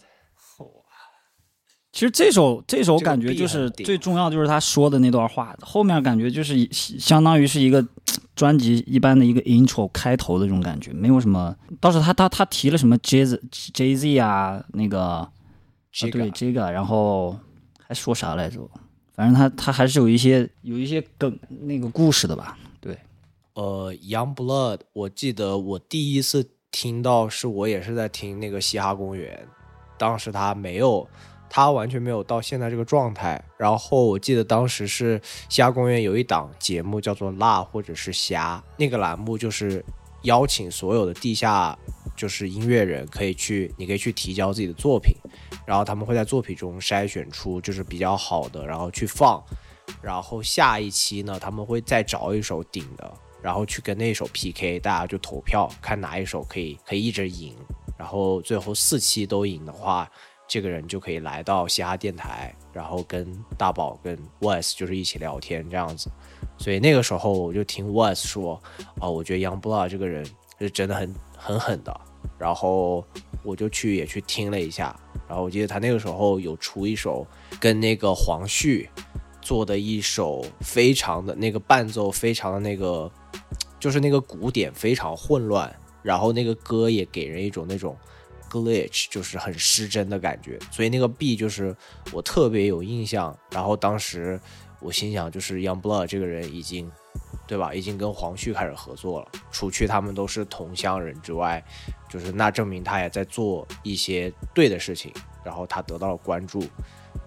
[1.93, 7.84] 其实这首这首感觉就是最重要，就是他说的那段话，后面感觉就是相当于是一个
[8.35, 11.55] 专辑一般的一个 intro 开头的这种感觉，没有什么。
[11.80, 15.30] 倒是他他他提了什么 Jay Z Jay Z 啊，那个啊
[16.01, 17.39] 对 Jigga Jigga，然后
[17.87, 18.68] 还说啥来着？
[19.14, 22.57] 反正他他还是有一些有一些梗那个故事的吧？
[22.80, 22.97] 对，
[23.53, 29.47] 呃，Young Blood，我记得我第一次听到是我也是在听那个嘻哈公园，
[29.99, 31.07] 当时他没有，
[31.55, 33.38] 他完全没有到现在这个状态。
[33.59, 39.84] 然后我记得当时是虾公园有一档节目叫做“辣”或者是“虾”，那个栏目就是
[40.22, 41.78] 邀请所有的地下
[42.16, 45.14] 就是音乐人可以去，你可以去提交自己的作品，
[45.66, 49.44] 然后他们会在作品中筛选出就是比较好的，然后去放。
[50.00, 57.55] 然后下一期呢，他们会再找一首顶的，然后去跟那首 PK，大家就投票看哪一首可以可以一直赢。
[57.98, 60.11] 然后最后四期都赢的话，
[60.49, 63.26] 这个人就可以来到嘻哈电台，然后跟
[63.57, 66.11] 大宝跟 Wes 就是一起聊天这样子。
[66.59, 68.61] 所以那个时候我就听 Wes 说，
[69.01, 70.24] 哦，我觉得 Young Blood 这个人
[70.59, 72.01] 是真的很很狠的。
[72.38, 73.05] 然后
[73.43, 74.95] 我就去也去听了一下，
[75.28, 77.26] 然后我记得他那个时候有出一首
[77.61, 78.88] 跟那个黄旭
[79.40, 83.11] 做的一首非常的那个伴奏非常的那个，
[83.80, 87.97] 就是那个鼓点非常混乱，然后那个歌也给人一种那种
[88.53, 91.74] glitch，就是很失真的感觉，所以那个 B 就是
[92.12, 93.36] 我特别有印象。
[93.50, 94.38] 然后当时
[94.80, 96.90] 我心想，就是 Young Blood 这个人已经，
[97.46, 97.72] 对吧？
[97.72, 101.64] 已经跟黄旭开始合作了，除去他们都是同乡人之外，
[102.11, 105.11] 就是那证明他也在做一些对的事情，
[105.42, 106.62] 然后他得到了关注。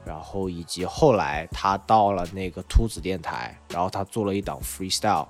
[0.06, 5.28] 然后以及后来他到了那个秃子电台，然后他做了一档 freestyle，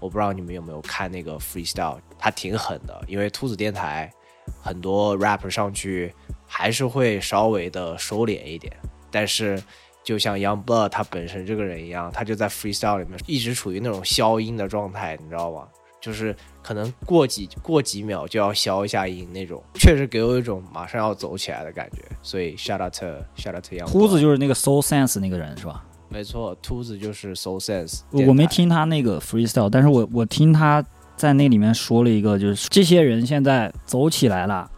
[0.00, 4.12] 我不知道你们有没有看那个 freestyle，他挺狠的，因为秃子电台
[4.60, 6.14] 很多 rapper 上去
[6.46, 8.72] 还是会稍微的收敛一点，
[9.10, 9.62] 但是
[10.02, 15.68] 就像 Young Blood 他本身这个人一样，他就在 freestyle 里面一直处于那种消音的状态，你知道吗？
[16.00, 21.98] 就是可能过几过几秒就要消一下音那种，确实给我一种马上要走起来的感觉。
[22.22, 25.84] 所以 shout out to shout out to Young 秃子就是那个 Soul Sense 那个人是吧？
[26.08, 30.82] 没错，秃子就是 Soul Sense 我我没听他那个 freestyle，但是我我听他
[31.18, 34.70] 在那里面说了一个，就是这些人现在走起来了，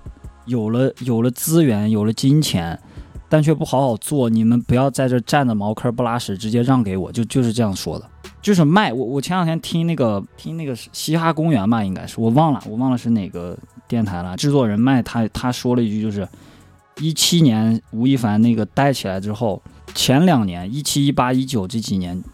[0.47, 2.80] 有了有了资源，有了金钱，
[3.28, 4.30] 但却不好好做。
[4.30, 8.09] 你们不要在这站着茅坑不拉屎，直接让给我，就就是这样说的。
[8.41, 13.55] 就是麦，我我前两天听那个听那个嘻哈公园吧，应该是我忘了，我忘了是哪个
[13.86, 14.34] 电台了。
[14.34, 16.26] 制作人麦他他说了一句，就是
[16.97, 19.62] 一七年吴亦凡那个带起来之后，
[19.95, 22.24] 前两年一七一八一九这几年，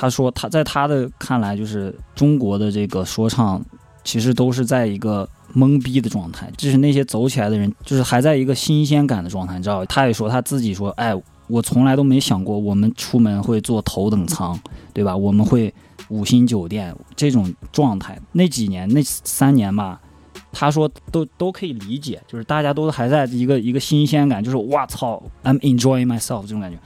[0.00, 3.62] 他说他在他的看来，就是中国的这个说唱
[4.02, 9.84] 其实都是在一个懵逼的状态，就是那些走起来的人，就是还在一个新鲜感的状态，你知道？
[9.84, 11.14] 他也说他自己说，哎。
[11.52, 14.56] 我从来都没想过，我们出门会坐头等舱，
[14.94, 15.16] 对吧？
[15.16, 15.74] 我们会
[16.08, 18.16] 五星酒店这种状态。
[18.30, 20.00] 那几年，那三年吧，
[20.52, 26.78] 他说都都可以理解，就是大家都还在一个一个新鲜感，就是哇操，I'm enjoying myself 这种感觉。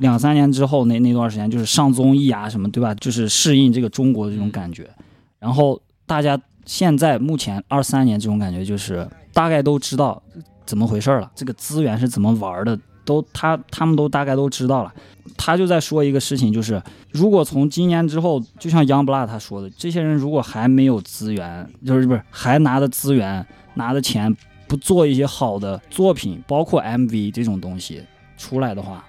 [0.00, 2.94] 两三年之后，那那段时间就是上综艺啊什么，对吧？
[2.96, 4.90] 就是适应这个中国的这种感觉。
[5.38, 10.20] 然后大家现在目前二三年这种感觉，就是大概都知道
[10.66, 12.78] 怎么回事了，这个资源是怎么玩的。
[13.02, 14.92] 都他他们都大概都知道了，
[15.36, 16.80] 他就在说一个事情，就是
[17.10, 23.44] 如果从今年之后，就像 Youngblood 他说的，这些人如果还没有资源，就是不是还拿的资源
[23.74, 24.32] 拿的钱
[24.68, 28.00] 不做一些好的作品，包括 MV 这种东西
[28.36, 29.04] 出来的话，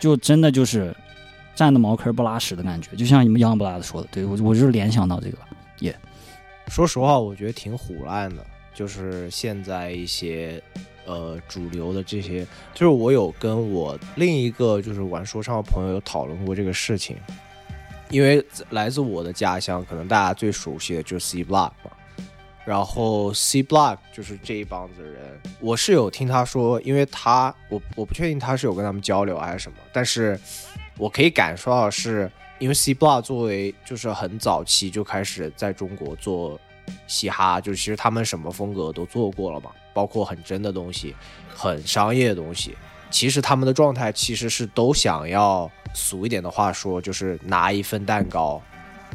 [0.00, 0.92] 就真的就是
[1.54, 5.38] 站的茅坑不拉屎的感觉，就像你们 Youngblood 说的，对我我就是联想到这个，
[5.78, 5.94] 也
[6.66, 8.44] 说实话，我觉得挺虎烂的，
[8.74, 10.60] 就是现在一些。
[11.06, 17.16] 呃，主流的这些，就是我有跟我另一个就是玩说唱的朋友有讨论过这个事情，
[18.10, 21.90] 因为来自我的家乡，可能大家最熟悉的就是 C Block 嘛，
[22.64, 30.38] 然后 C Block 就是这一帮子人，我是有听他说，因为他我我不确定他是有跟他们交流还是什么，但是
[30.96, 36.60] 我可以感受到是因为 C Block 作为就是很早期就开始在中国做
[37.06, 39.70] 嘻哈，就其实他们什么风格都做过了嘛。
[39.92, 41.16] 包括很真的东西，
[41.52, 42.76] 很商业的东西，
[43.10, 48.62] 其实他们的状态其实是都想要俗一点的话说，就是拿一份蛋糕，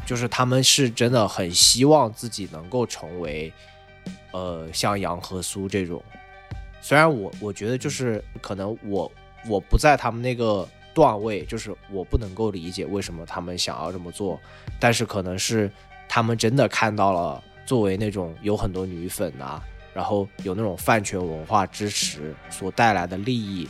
[0.04, 3.52] 就是他们是真的很希望自己能够成为，
[4.32, 6.02] 呃，像杨和苏这种。
[6.80, 9.10] 虽然我我觉得就是可能我
[9.48, 14.40] 我不在他们那个段位，就是我不能够理解为什么他们想要这么做，
[14.78, 15.70] 但是可能是
[16.08, 19.62] 他们真的看到了作为那种有很多女粉啊。
[19.94, 23.66] 然后有那种饭圈文化支持所带来的利益，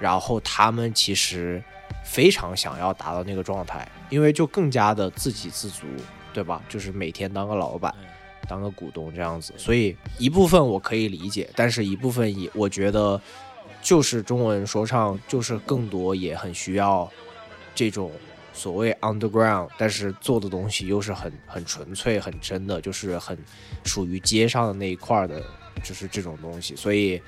[0.00, 1.62] 然后他们其实
[2.02, 5.86] 非常想要达到那个状态，因为就更加的自给自足，
[6.32, 6.62] 对吧？
[6.68, 7.94] 就是每天当个老板，
[8.48, 9.52] 当个股东这样子。
[9.56, 13.20] 所以一部分我可以理解，但是一部分也我觉得
[13.82, 17.10] 就是中文说唱就是更多也很需要
[17.74, 18.10] 这种
[18.52, 23.36] 所谓 underground，但是做的东西又是很很纯粹、很真的，就是很
[23.84, 25.42] 属于街上的那一块的。
[25.84, 27.20] 就是这种东西，所以，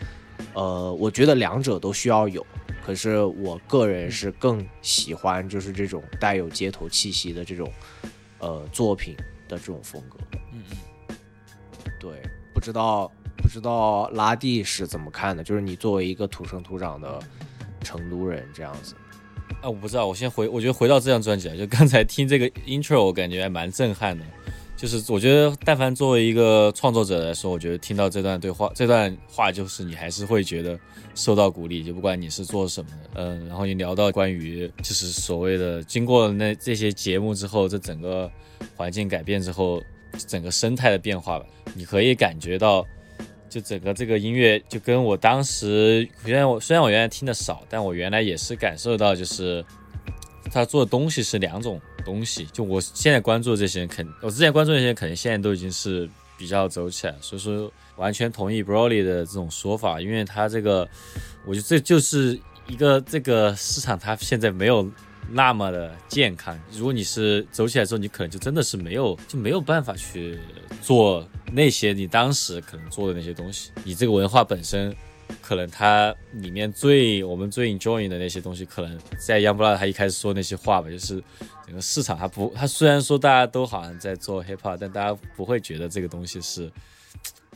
[0.54, 2.44] 呃，我觉得两者都需要有。
[2.88, 7.70] 可是我个人是更喜欢就是这种带有街头气息的这种，
[8.38, 9.14] 呃，作品
[9.46, 10.16] 的这种风格。
[10.54, 11.14] 嗯嗯。
[12.00, 12.22] 对，
[12.54, 15.44] 不知道不知道拉蒂是怎么看的？
[15.44, 17.20] 就是你作为一个土生土长的
[17.82, 18.94] 成都人这样子。
[19.60, 20.06] 啊，我不知道。
[20.06, 24.24] 我先回，我觉得回到这张专辑啊，就刚才听这个 intro，我感觉还蛮震撼的。
[24.78, 30.78] 就是我觉得，但凡作为一个创作者来说，我觉得听到这段对话，这段话就是你还是会觉得
[31.16, 31.82] 受到鼓励。
[31.82, 38.30] 就不管你是做什么的，嗯，然后你聊到关于就是所谓的经过那这些节目之后，这整个
[38.76, 39.82] 环境改变之后，
[40.28, 42.86] 整个生态的变化吧，你可以感觉到，
[43.50, 49.64] 就整个这个音乐就跟我当时，虽然我虽然我原来听的少，但我原来也是感受到，就是
[50.48, 51.80] 他做的东西是两种。
[52.04, 60.88] 东西就我现在关注的这些人，肯我之前关注的那些人，可能现在都已经是比较走起来，所以说完全同意 Broly 的这种说法，因为他这个，
[61.44, 64.90] 我觉得这就是一个这个市场，它现在没有
[65.30, 66.58] 那么的健康。
[66.72, 70.38] 如果你是走起来之后，你可能就真的是没有就没有办法去
[70.80, 74.96] 做那些你当时可能做的那些东西，你这个文化本身。
[75.40, 81.22] 可能他里面最我们最 enjoy 的那些东西，可能在 Youngblood 他一开始说那些话吧，就是
[81.66, 86.70] 整个市场他不，他虽然说大家都好像在做 hip hop，但大家不会觉得这个东西是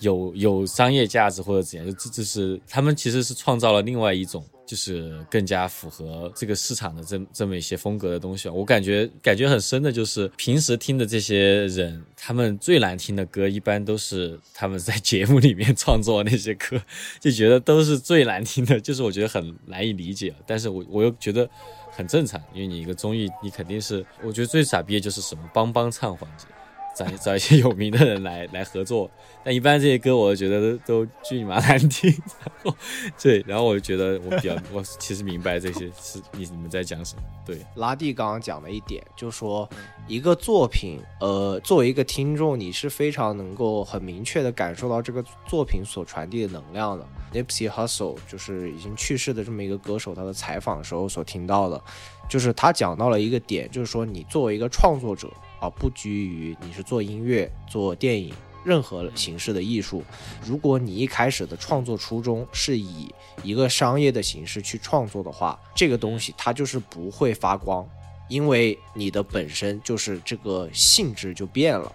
[0.00, 4.44] 有有商业价值或者怎样，就这这是他们其实是创造了另外一种。
[4.72, 16.80] 就是更加符合这个市场的这这么一些风格的东西，我感觉感觉很深的就是平时听的这些人，他们最难听的歌一般都是他们在节目里面创作那些歌，
[17.20, 20.34] 就觉得都是最难听的，就是我觉得很难以理解。
[20.46, 21.46] 但是我我又觉得
[21.90, 26.46] 很正常，因为你一个综艺，你肯定是，我觉得最傻逼的就是什么帮帮唱环节，
[26.94, 29.10] 找 找一些有名的人来来合作。
[29.44, 32.10] 但一般这些歌，我觉得都都巨你妈难听。
[32.40, 32.76] 然后
[33.20, 37.22] 对，然后我就觉得我比较，我其实明白这些是你你们在讲什么。
[37.44, 39.68] 对，拉蒂刚刚讲了一点，就说
[40.06, 47.04] 一个作品，呃，作为一个听众，你是非常能够很明确的感受到这个作品所传递的能量的。
[47.32, 51.82] Nipsey Hussle 就是已经去世的这么一个歌手，他的采访的时候所听到的，
[52.28, 55.28] 就是他讲到了一个点，就是说你作为一个创作者
[55.62, 58.34] 而，不拘于你是做音乐、做电影。
[58.64, 60.04] 任何形式的艺术，
[60.44, 67.84] 如果你一开始的创作初衷是以一个商业的形式去创作的话，这个东西它就是不会发光，
[68.28, 71.90] 因为你的本身就是这个性质就变了。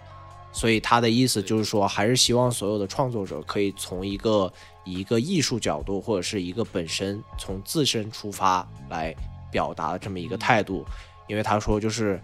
[0.51, 4.51] 所以他的意思就是说，还是希望所有的创作者可以从一个
[4.83, 9.15] 一个艺术角度或者是一个本身从自身出发来
[9.49, 10.83] 表达的这么一个态度，
[11.27, 12.19] 因为他说就是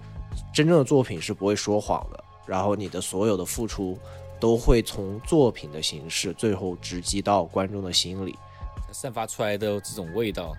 [0.54, 3.98] 真正的作品是不会说谎的，然后你的所有的付出。
[4.40, 8.38] 都会从作品的形式，最后直击到观众的心里，
[8.92, 10.54] 散发出来的这种味道，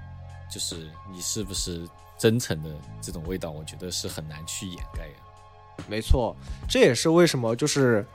[0.51, 2.71] 就是你是不是真诚的
[3.03, 5.85] 这种味道，我觉得是很难去掩盖的。
[5.87, 6.35] 没错，
[6.67, 8.07] 这也是为什么就是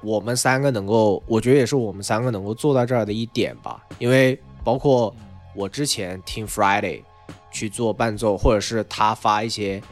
[0.00, 3.86] 我们三个能够，我觉得也是我们三个能够坐到这儿的一点吧。
[3.98, 5.14] 因为包括
[5.54, 7.02] 我之前听 Friday
[7.50, 9.82] 去做伴奏，或者是他发一些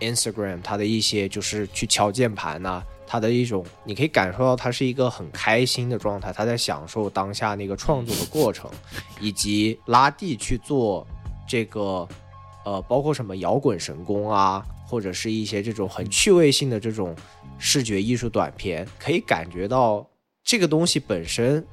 [0.00, 2.82] Instagram，他的一些就是去敲键盘呐。
[3.06, 8.70] 他的一种，你可以感受到他是一个很开心的状态，他在享受当下那个创作的过程，
[9.20, 11.04] 以及拉蒂去做
[11.48, 12.06] 这个，
[12.64, 17.12] 呃，包括什么摇滚神功啊，或者是一些这种很趣味性的这种
[17.58, 20.08] 视觉艺术短片，可以感觉到
[20.44, 21.66] 这个东西本身，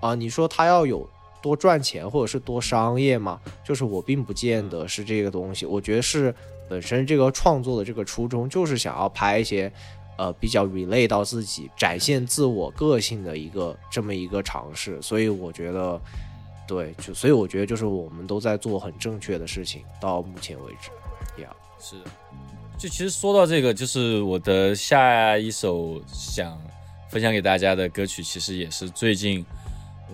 [0.00, 1.10] 啊，你说他要有
[1.42, 3.40] 多赚钱或者是多商业吗？
[3.64, 6.32] 就是我并不见得是这个东西，我觉得是
[6.68, 9.72] 本身这个创作的这个初衷就是想要拍一些。
[10.16, 16.00] 呃，比较 relate 到自己，展现自我个性的一个这么一个尝试，所以我觉得，
[16.68, 20.88] 对，就所以我觉得就是我们都在做很正确的事情，到目前为止
[21.42, 21.50] ，Yeah，
[21.80, 21.96] 是，
[22.78, 26.56] 就其实说到这个，就是我的下一首想
[27.10, 29.44] 分享给大家的歌曲，其实也是最近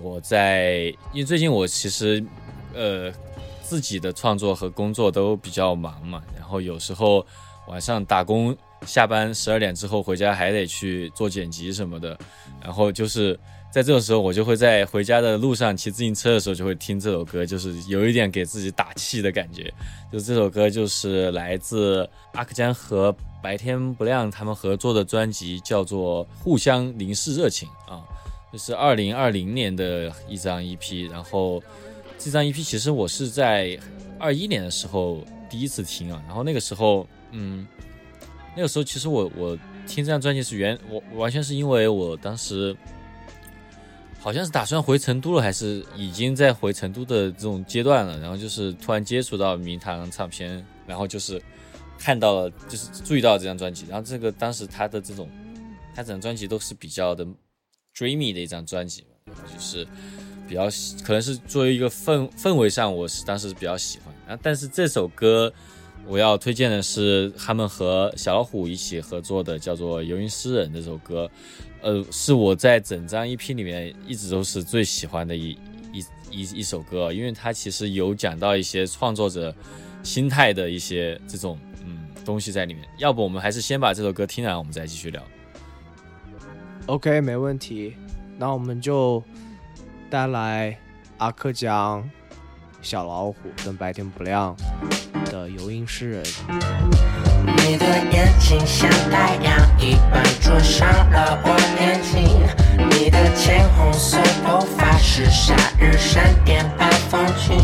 [0.01, 2.25] 我在，因为最近我其实
[2.73, 3.13] 呃
[3.71, 7.25] 自己的创作和工作都比较忙嘛，然后有时候
[7.69, 8.57] 晚上打工。
[8.87, 12.19] 下班十二点之后回家还得去做剪辑什么的，
[12.65, 13.39] 然后就是
[13.71, 19.71] 在这种时候，我就会在回家的路上骑自行车的时候就会听这首歌，就是有一点给自己打气的感觉。
[20.11, 28.03] 就这首歌就是来自阿克江和白天不亮他们合作的专辑，叫做《互相凝视热情》啊，
[28.51, 31.11] 这是二零二零年的一张 EP。
[31.11, 31.63] 然后
[32.21, 33.77] 这张 EP 其实我是在
[34.19, 37.67] 二一年的时候第一次听啊，然后那个时候嗯。
[38.57, 39.57] 那个时候，其实我我
[39.87, 42.77] 听这张专辑是原我完全是因为我当时
[44.19, 48.19] 好像是打算回成都了，还是已经在回成都的这种阶段了。
[48.19, 51.41] 然后就是突然接触到明堂唱片，然后就是
[51.97, 53.87] 看到了，就是注意到这张专辑。
[53.89, 55.31] 然后这个当时他的这种，
[55.95, 57.25] 他整张专辑都是比较的
[57.97, 59.87] dreamy 的一张专辑，就是
[60.51, 60.69] 比较
[61.05, 64.13] 可能是作为一个氛氛围上，我是当时比较喜欢。
[64.27, 65.53] 然后但是这首歌。
[66.07, 71.31] 我要推荐的是他们和小老虎一起合作的，叫做《游吟诗人》这首歌，
[71.83, 75.51] 呃，是我在整张 EP 里面一直都是最喜欢的一
[75.93, 79.55] 一一一首歌，因为它其实有讲到一些创作者
[80.03, 82.83] 心态的一些这种嗯东西在里面。
[82.99, 85.23] 要不我们还是先把这首歌听完，我们再继续聊。
[86.87, 87.95] OK，没问题。
[88.37, 89.23] 那我们就
[90.11, 90.77] 带来
[91.19, 92.03] 阿克江、
[92.83, 94.57] 小老虎跟白天不亮。
[95.31, 96.23] 的游吟诗人。
[97.57, 102.25] 你的眼睛像太阳一般灼伤了我眼睛，
[102.91, 107.57] 你的浅红色头发是夏日闪电般风情。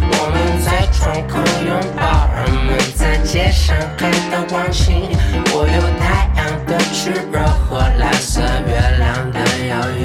[0.00, 5.10] 我们在窗口拥抱，人们在街上看到光景。
[5.52, 10.00] 我有太阳的炽热和蓝色月亮的忧郁，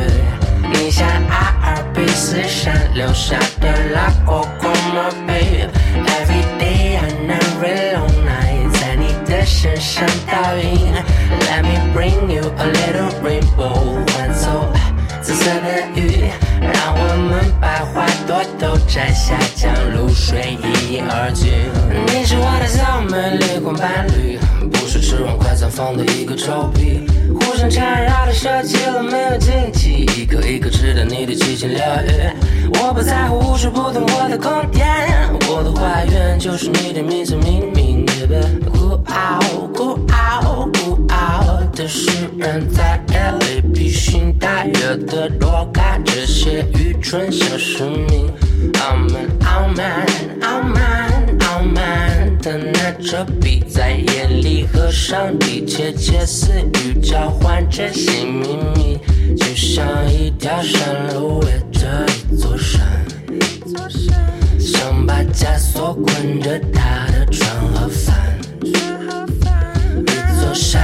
[0.72, 10.94] 你像阿尔卑斯山留下的拉过光吗，babe？Every day and every long night，在你的身上倒映。
[11.42, 14.72] Let me bring you a little rainbow，换走
[15.22, 16.32] 紫色的雨，
[16.72, 21.52] 让我们把花朵都摘下，将露水一饮而尽。
[22.08, 24.40] 你是我的小美丽光伴侣，
[24.72, 27.06] 不是吃完快餐放的一个臭屁。
[27.34, 32.70] 互相缠绕的设计了没有禁忌，一颗一颗吃掉你的七情六欲。
[32.80, 34.86] 我不在乎无数不同我的空间，
[35.50, 38.06] 我的花园就是你的名字命名。
[38.72, 41.43] Go out, go out, go out。
[41.76, 48.32] 的诗人，在夜里披星戴月的多看这些愚蠢小市民。
[48.80, 50.06] 傲慢，傲慢，
[50.42, 51.12] 傲慢，
[51.48, 59.00] 傲慢的拿着笔，在夜里和上帝窃窃私语，交换这些秘密，
[59.36, 62.82] 就像一条山路围着一座山。
[64.60, 68.16] 想把枷锁捆着他的船和帆，
[68.62, 68.72] 一
[70.40, 70.82] 座山，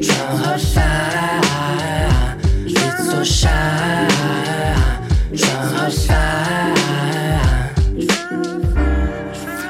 [0.00, 4.08] 船和帆，一座山，
[5.36, 6.16] 船和帆。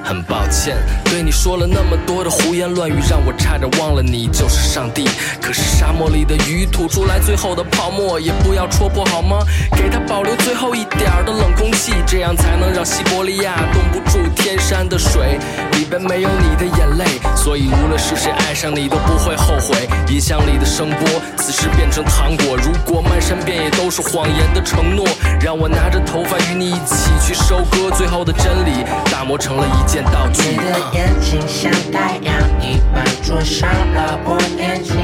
[0.04, 0.76] 很抱歉，
[1.10, 5.08] 对你说了那么多的胡言乱语，让我差点忘了你就是上帝。
[5.40, 9.38] 可是沙漠里的鱼吐出来最后的泡沫，也不要戳破好吗？
[9.72, 15.38] 给它保留最后一点儿的冷空气，这样才能让西伯利亚冻不住天山的水。
[15.72, 17.04] 里边没有你的眼泪，
[17.36, 19.88] 所以无论是谁爱上你都不会后悔。
[20.08, 22.56] 音箱里的声波，此时变成糖果。
[22.56, 25.06] 如果漫山遍野都是谎言的承诺，
[25.40, 30.58] 让我拿着头发与你一起去收割最后的真理，打磨成了一件道具。
[30.98, 34.96] 眼睛像太阳一般灼伤了我眼睛，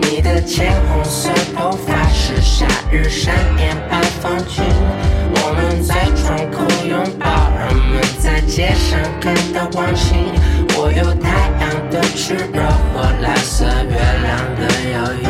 [0.00, 4.64] 你的浅红色头发是夏日闪电般风景。
[5.34, 10.32] 我们在窗口拥抱，人们在街上看到光景。
[10.78, 11.28] 我有太
[11.60, 12.62] 阳的炽热
[12.94, 14.62] 和蓝色月亮的
[14.94, 15.28] 遥远。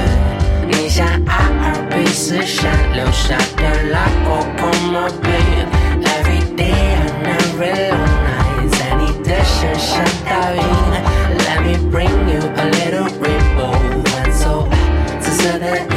[0.68, 5.26] 你像阿尔卑斯山留下的拉古公墓碑
[6.04, 8.07] ，Every day and every night.
[9.58, 10.62] 你的身上倒映。
[11.38, 14.68] Let me bring you a little rainbow，换奏
[15.20, 15.90] 紫色的雨，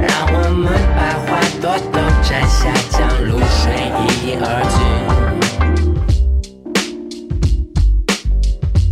[0.00, 4.78] 让我们把花朵都摘下，将露水一饮而尽。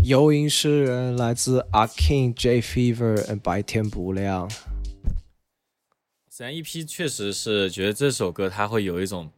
[0.03, 4.51] 游吟诗人来自 A King J Fever and 白天不亮。
[6.29, 9.31] 咱 EP 确实是觉得这首歌它会有一种，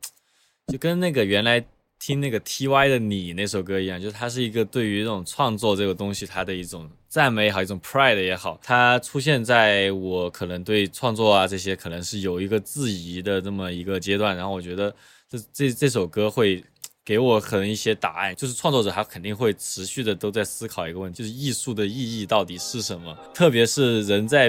[0.68, 1.62] 就跟那个原来
[2.06, 14.94] 听那个 TY 的你那首歌一样，就是它是一个对于这种创作这个东西它的一种赞美也好，一种 pride 也好，它出现在我可能对创作啊这些可能是有一个质疑的这么一个阶段，然后我觉得
[15.30, 16.62] 这这这首歌会。
[17.06, 23.14] 给我可能一些答案，就是创作者他肯定会持续的都在思考一个问题，就是艺术的意义到底是什么？
[23.34, 24.48] 特别是人在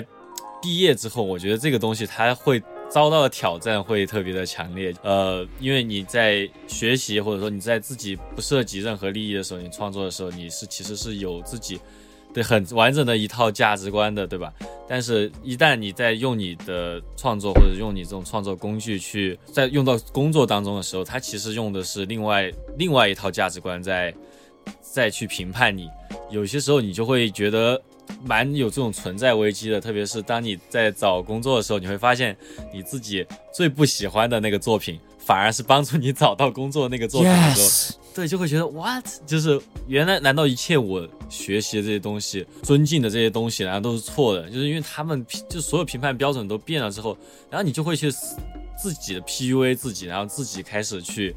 [0.61, 2.64] 毕业之后，我觉得这个东西它会
[2.95, 4.93] 遭到的挑战会特别的强烈。
[5.03, 11.77] 呃，因为你在学习或者说你在自己不涉及任何利益的时候，你创作的时候，你是其实是有自己
[12.34, 14.53] 的很完整的一套价值观的，对吧？
[14.88, 24.15] 但是，一旦你在用你的创作或者用你这种创作工具去在用到工作当中的时候，它其实用的是另外另外一套价值观在
[24.80, 25.89] 再去评判你。
[26.31, 27.81] 有些时候你就会觉得
[28.23, 32.36] 蛮有这种存在危机的，特别是当你在找工作的时候，你会发现
[32.73, 37.68] 你自己最不喜欢的那个作品，反而是帮助你找到工作那个作品的时候。
[37.68, 44.49] Yes 对，就会觉得 what，就是原来难道一切我学习的这些东西、尊敬的这些东西，难道都是错的？
[44.49, 47.18] 就是因为他们就所有评判标准都变了之后，
[47.49, 48.10] 然后你就会去
[48.82, 51.36] 自己的 PUA 自己，然后自己开始去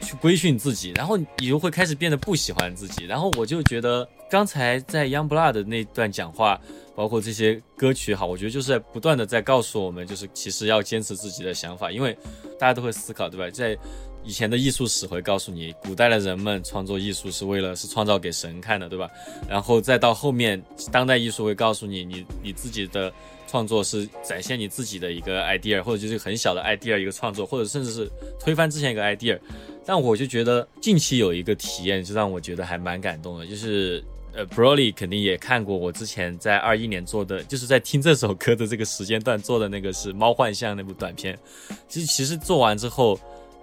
[0.00, 3.04] 去规训自己，然后你就会开始变得不喜欢自己。
[3.04, 6.60] 然后我就觉得刚才在 Youngblood 的那段讲话，
[6.94, 12.16] 包括这些歌曲哈，我觉得就是在不断的在告诉我们，就是其实要坚持自己的想法，因为
[12.58, 13.48] 大家都会思考，对吧？
[13.50, 13.76] 在
[14.22, 19.08] 以前的艺术史会告诉你，古代的人们创作艺术是为了是创造给神看的，对吧？
[19.48, 20.62] 然后再到后面，
[20.92, 23.10] 当代艺术会告诉你，你你自己的
[23.50, 28.08] 创作是展现你自己的一个 idea，或者就是很小的 idea 一个创作，或者甚至是
[28.38, 29.36] 推翻之前一个 idea。
[29.84, 34.02] 但我就觉得近期有一个体验，就让我觉得还蛮感动的，就是
[34.32, 41.36] 呃，Broly 肯定也看过我之前在二一年做的，就是在听这首歌的这个时间段做的那个是《猫幻象》那部短片。
[41.88, 43.18] 其实其实做完之后。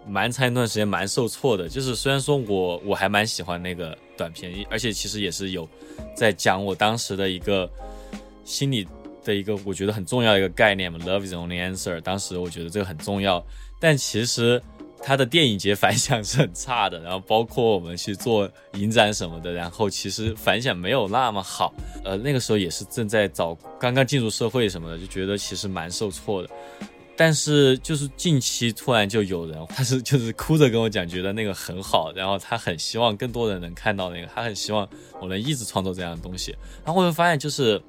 [0.10, 5.68] 蛮长一段时间蛮受挫的，就是虽然说我我还蛮喜欢那个短片，而且其实也是有
[6.16, 7.70] 在讲我当时的一个
[8.46, 8.88] 心理
[9.28, 12.00] 的一个我觉得很重要的一个概念嘛，Love is only answer。
[12.02, 13.44] 当时我觉得这个很重要，
[13.80, 14.62] 但其实
[15.04, 21.74] 它的电影节反响是很差的，然后包括我们去做影展什么的，然后其实反响没有那么好。
[22.04, 26.50] 呃，那个时候也是正在找刚刚进入社会什么的，就觉得其实蛮受挫的。
[27.20, 34.88] 但是就是近期突然就有人，他是就是哭着跟我讲，觉得那个很好，然后他很希望更多人能看到那个，他很希望
[35.20, 36.56] 我能一直创作这样的东西。
[36.86, 37.82] 然后我就发现，就是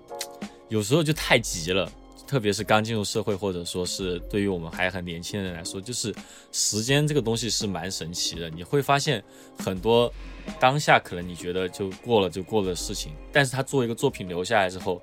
[0.69, 1.91] 有时候就太急了，
[2.27, 6.15] 特别是刚进入社会，或者说是对于我们还很年轻人来说，就是
[6.53, 8.51] 时间这个东西是蛮神奇的。
[8.51, 9.23] 你会发现
[9.59, 10.13] 很多
[10.61, 15.01] 当下可能你觉得就过了就过了的事情，但是它作为一个作品留下来之后，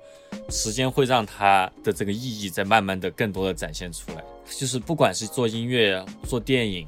[0.50, 4.24] 时间会让它的这个意义在慢慢的更多的展现出来。
[4.56, 6.86] 就是不管是做音乐、做电影，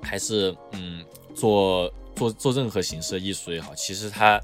[0.00, 1.04] 还是嗯
[1.34, 4.40] 做做做任何形式的艺术也好，其实它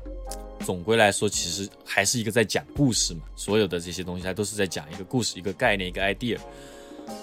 [0.61, 3.21] 总归来说，其实还是一个在讲故事嘛。
[3.35, 6.39] 所有的这些东西，它都是在讲一个故事、一个概念、一个 idea。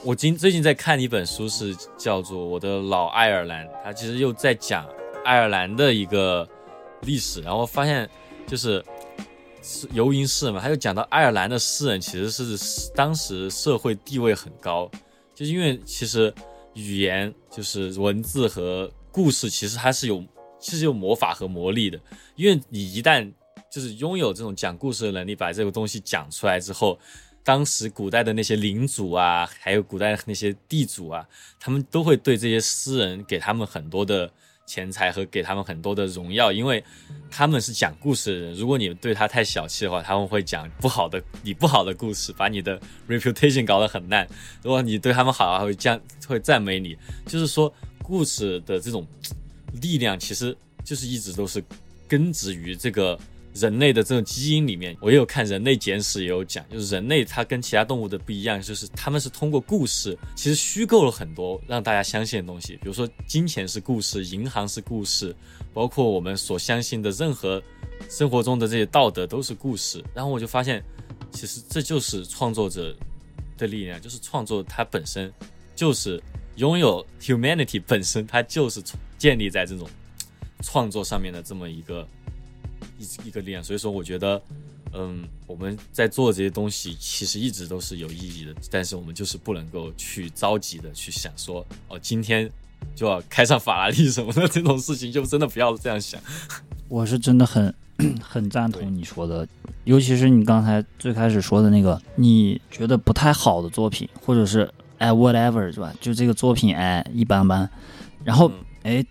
[0.04, 4.88] 我今最近在看一本书，是叫做《我的老爱尔兰》，它其实又在讲
[5.26, 6.48] 爱尔兰的一个
[7.02, 8.10] 历史，然后发现
[8.48, 8.84] 就是
[9.62, 14.90] 是游吟诗人嘛，他就讲到爱尔兰的诗人其实是当时社会地位很高，
[15.36, 16.34] 就是因为其实
[16.76, 20.24] 语言就是文字和故事，其实它是有
[20.64, 22.00] 其实有魔法和魔力的，
[22.38, 23.30] 因为你一旦
[23.70, 26.98] 就是拥有这种讲故事的能力，把这个东西讲出来之后，
[27.44, 31.28] 当时古代的那些领主啊，还有古代的那些地主啊，
[31.60, 34.32] 他们都会对这些诗人给他们很多的
[34.66, 36.82] 钱财和给他们很多的荣耀，因为
[37.30, 38.54] 他们是讲故事的人。
[38.56, 42.80] 如果你对他太小气的话，他们会讲不好的你不好的故事，把你的
[43.10, 44.26] reputation 搞得很烂。
[44.64, 46.98] 如果你对他们好，还会赞会赞美你。
[47.26, 49.06] 就是说，故事的这种
[49.82, 51.64] 力量，其实就是一直都是
[52.08, 53.20] 根植于这个
[53.54, 54.96] 人类的这种基因里面。
[55.02, 62.74] 我也有看《人类简史》，也有讲，就是人类它跟其他动物的不一样，就是他们是通过故事，其实虚构了很多让大家相信的东西。
[62.78, 65.36] 比如说，金钱是故事，银行是故事，
[65.74, 67.62] 包括我们所相信的任何
[68.10, 70.04] 生活中的这些道德都是故事。
[70.14, 70.84] 然后我就发现，
[71.32, 72.96] 其实这就是创作者
[73.58, 75.32] 的力量，就是创作它本身
[75.76, 76.22] 就是
[76.56, 78.82] 拥有 humanity 本身，它就是
[79.24, 79.88] 建立在这种
[80.62, 82.06] 创作上面的这么一个
[83.00, 83.64] 一一个力量。
[83.64, 84.42] 所以说，我觉得，
[84.92, 92.52] 嗯，我们在做这些东西，其实一直都是有意义的，但是我们就是不能够去着急的去想说，哦，今天
[92.94, 96.20] 就要开上法拉利什么的这种事情，就真的不要这样想。
[96.90, 97.74] 我是真的很
[98.22, 99.48] 很赞同你说的，
[99.86, 105.96] 尤其是你刚才最开始说的那个，你觉得不太好的作品，或者是哎 whatever 是吧？
[106.02, 107.70] 就这个作品哎一般般，
[108.26, 108.52] 然后
[108.84, 109.04] 哎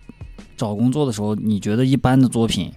[0.55, 2.71] 找工作的时候你觉得一般的作品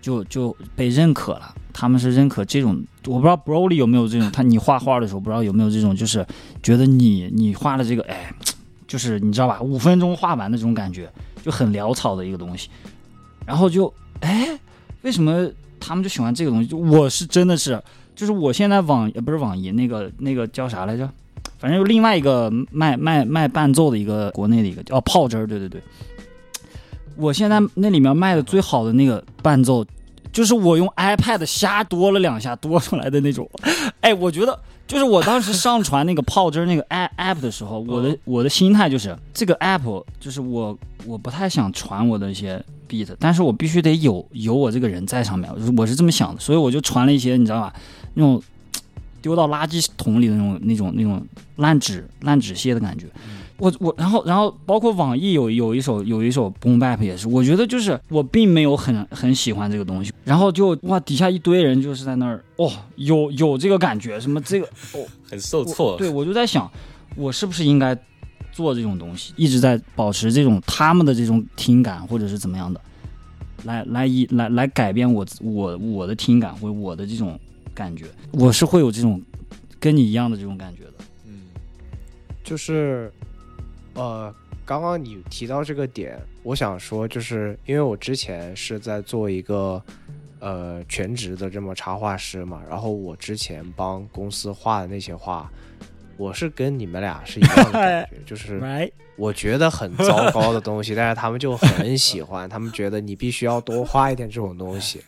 [0.00, 6.26] 就就被认可了，他们是认可这种，我不知道 Broly 有没有这种，他你画画的时候不知道有没有这种，就是
[6.62, 8.32] 觉得你你画的这个哎，
[8.86, 11.10] 就是你知道吧，五分钟画完的这种感觉，
[11.42, 12.70] 就很潦草的一个东西。
[13.44, 14.58] 然后就哎，
[15.02, 16.74] 为什么他们就喜欢这个东西？
[16.74, 17.82] 我是真的是，
[18.14, 21.10] 就是我现在网不是网易那个那个叫啥来着？
[21.58, 25.80] 反正有另外一个卖卖卖伴奏的一个国内的一个哦泡汁儿，对对对。
[27.16, 29.84] 我现在那里面卖的最好的那个伴奏，
[30.32, 33.46] 就是我用 iPad 瞎多了两下多出来的那种。
[34.00, 47.74] 哎，我觉得就是我当时上传那个泡汁儿那个 app app 的时候，我的我的心态就是这个 app 就是我我不太想传我的一些 beat，但是我必须得有有我这个人在上面，我是这么想的，所以我就传了一些你知道吧，
[48.14, 48.42] 那种
[49.22, 51.24] 丢到垃圾桶里的那种那种那种
[51.56, 53.06] 烂纸烂纸屑的感觉。
[53.58, 64.66] 我我然后然后包括网易有有一首有一首 boom bap 也是，我觉得就是我并没有很很喜欢这个东西，然后就哇底下一堆人就是在那儿哦有有这个感觉什么这个
[64.96, 66.70] 哦很受挫我对我就在想，
[67.16, 67.94] 我是不是应该
[68.50, 72.80] 做这种东西，一直在保持这种他们的这种听感或者是怎么样的，
[73.64, 77.38] 来来以来来改变我我我的听感或我的这种
[77.74, 79.20] 感觉，我是会有这种
[79.78, 80.94] 跟你一样的这种感觉的。
[81.26, 81.42] 嗯
[82.42, 83.12] 就是，
[83.94, 84.34] 呃，
[84.64, 89.80] 刚刚你提到这个点，我想说，就是因为我之前是在做一个
[90.40, 95.48] 呃全职的这么插画师嘛，然后我之前帮公司画的那些画，
[96.16, 105.00] 我是跟你们俩是一样的感觉， 就是我觉得很糟糕的东西，但是他们就很喜欢，他们觉得你必须要多画一点这种东西。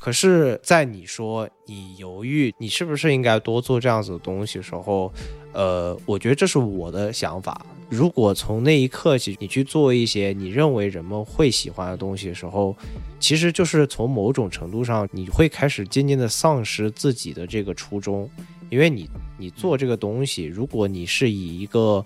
[0.00, 5.12] 可是，在你说你犹豫，你是不是应该多做这样子的东西的时候，
[5.52, 7.66] 呃，我觉得这是我的想法。
[7.90, 12.74] 如果从那一刻起，你去做一些你认为人们会喜欢的东西的时候，
[13.18, 18.26] 其实就是从某种程度上，你会开始渐渐的丧失自己的这个初衷，
[18.70, 19.06] 因为你
[19.36, 22.02] 你做这个东西，如果你是以一个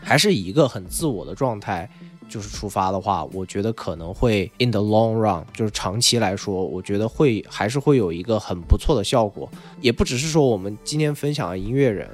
[0.00, 1.90] 还是以一个很自我的状态。
[2.28, 9.50] 就是出发的话，我觉得可能会 in the long run，就是长期来说，我觉得会还是会有一个很不错的效果。
[9.80, 12.08] 也不只是说我们今天分享的音乐人，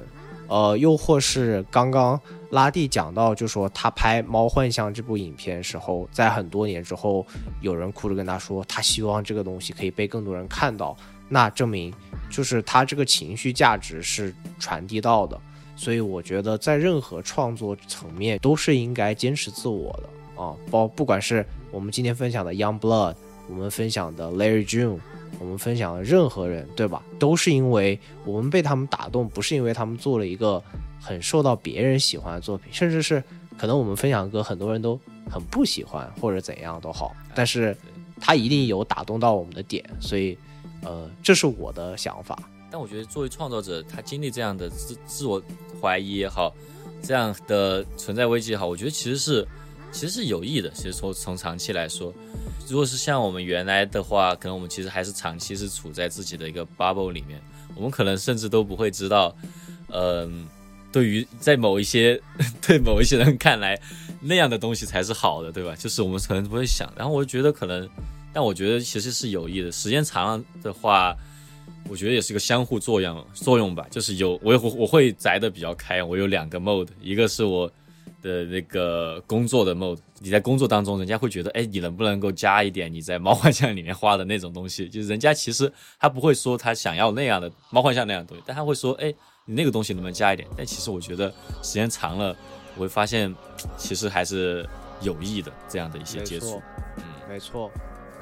[0.47, 2.19] 呃，又或是刚刚
[2.51, 7.25] 拉蒂讲到，就说他拍《猫幻象》这部影片时候，在很多年之后，
[7.61, 10.95] 有人哭着跟他说，他希望这个东西可以被更多人看到，
[11.27, 11.93] 那证明
[12.29, 15.39] 就是他这个情绪价值是传递到的。
[15.75, 23.15] 所以我觉得在任何创作层面都是应该坚持自我的啊，包不管是我们今天分享的 Young Blood，
[23.49, 24.97] 我们分享的 Larry June，
[25.39, 27.03] 我们分享的任何人，对吧？
[27.19, 30.61] 都是因为我们被他们打动，不是因为他们做了一个
[30.99, 33.23] 很受到别人喜欢的作品，甚至是
[33.57, 34.99] 可能我们分享的歌很多人都
[35.29, 37.75] 很不喜欢或者怎样都好，但是
[38.19, 40.37] 他一定有打动到我们的点，所以
[40.83, 42.37] 呃，这是我的想法。
[42.75, 45.41] 但我觉得作为创作者，他经历这样的自自我
[45.81, 46.53] 怀疑也好，
[47.01, 49.47] 这样的存在危机也好，我觉得其实是
[49.93, 50.69] 其实是有益的。
[50.71, 52.13] 其实从从长期来说，
[52.67, 57.41] 如果是像我们原来的话，可能我们其实还是长期是处在自己的一个 bubble 里面，
[57.77, 59.33] 我们可能甚至都不会知道，
[59.93, 60.45] 嗯、
[60.91, 62.21] 对于在某一些
[62.61, 63.79] 对某一些人看来，
[64.19, 65.73] 那样的东西才是好的，对吧？
[65.77, 66.91] 就是我们可能不会想。
[66.93, 67.89] 然后我觉得可能，
[68.33, 69.71] 但我觉得其实是有益的。
[69.71, 71.15] 时间长了的话。
[71.87, 77.71] 我觉得也是个相互作用作用吧，就是有我我我会宅的比较开，我有两个 mode，一个是我
[78.23, 84.89] 的那个工作的 mode，你在工作当中，人家会觉得，哎，你能不能够加一点你在猫幻象里面画的那种东西？
[84.89, 89.13] 就是人家其实他不会说他想要那样的猫幻象那样的东西，但他会说，哎，
[89.45, 90.47] 你那个东西能不能加一点？
[90.57, 91.29] 但其实我觉得
[91.61, 92.35] 时间长了，
[92.75, 93.33] 我会发现
[93.77, 94.67] 其实还是
[95.01, 96.59] 有益的这样的一些接触。
[96.97, 97.69] 嗯，没错，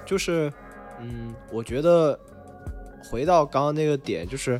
[0.06, 0.52] 就是
[1.00, 2.20] 嗯，我觉得。
[3.10, 4.60] 回到刚刚那个点，就是，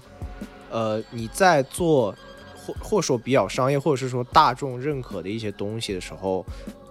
[0.70, 2.14] 呃，你在做
[2.56, 6.46] 或或说比较商业，或者是说大众认可的一些东西的时候，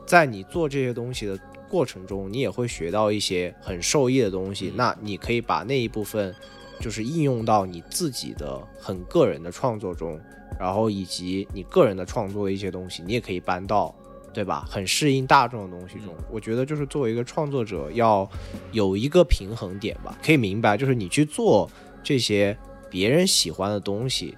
[0.06, 1.38] 在你做这些东西的
[1.68, 4.72] 过程中，你也会学到一些很受益的东西。
[4.74, 6.34] 那你可以把那一部分，
[6.80, 10.20] 就是应用到你自己的很个人的创作中，
[10.58, 13.94] 然后以及你个人的创作的一些东西，你也可以搬到。
[14.32, 14.66] 对吧？
[14.68, 18.28] 很适应大众的东西中，我觉得就是作为一个创作者，要
[18.70, 20.16] 有一个平衡点吧。
[20.22, 21.70] 可以明白，就是你去做
[22.02, 22.56] 这些
[22.88, 24.36] 别人喜欢的东西，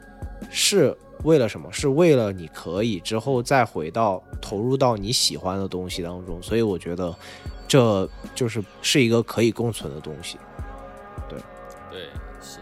[0.50, 1.72] 是为了什么？
[1.72, 6.42] 是为了你可以之后再回到投入到你喜欢的东西当中。
[6.42, 7.14] 所以我觉得，
[7.68, 10.38] 这就是是一个可以共存的东西。
[11.28, 11.38] 对，
[11.90, 12.00] 对，
[12.40, 12.58] 是。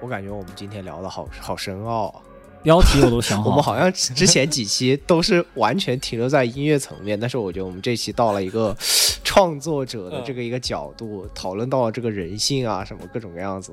[0.00, 2.22] 我感觉我们今天聊的好好深奥啊。
[2.62, 8.76] 标题我都想好，我们好像之前几期都是完全停留在音乐层面，但是我觉得我们这期到了一个
[9.24, 13.72] 创作者的这个一个角度，讨论到了这个人性啊，什么各种各样子。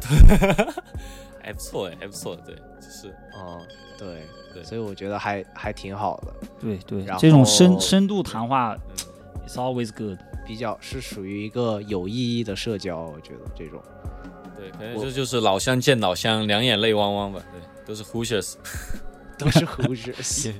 [0.00, 0.74] 的，
[1.42, 3.08] 还不错哎，还不错，对，就是。
[3.32, 3.58] 啊，
[3.98, 4.22] 对
[4.52, 8.76] 对，所以我觉得还还挺好的，对对，这种深深度谈话
[9.46, 13.80] ，it's always good，比较是属于一个有意义的社交，我觉得这种，
[14.56, 17.60] 对，可能这就是老乡见老乡，两眼泪汪汪吧，对。
[17.84, 18.54] 都是 Hoosiers，
[19.38, 20.52] 都是 Hoosiers，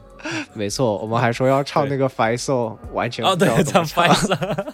[0.54, 0.98] 没错。
[0.98, 4.72] 我们还说要唱那个 Five Soul，完全哦，对，唱 Five Soul。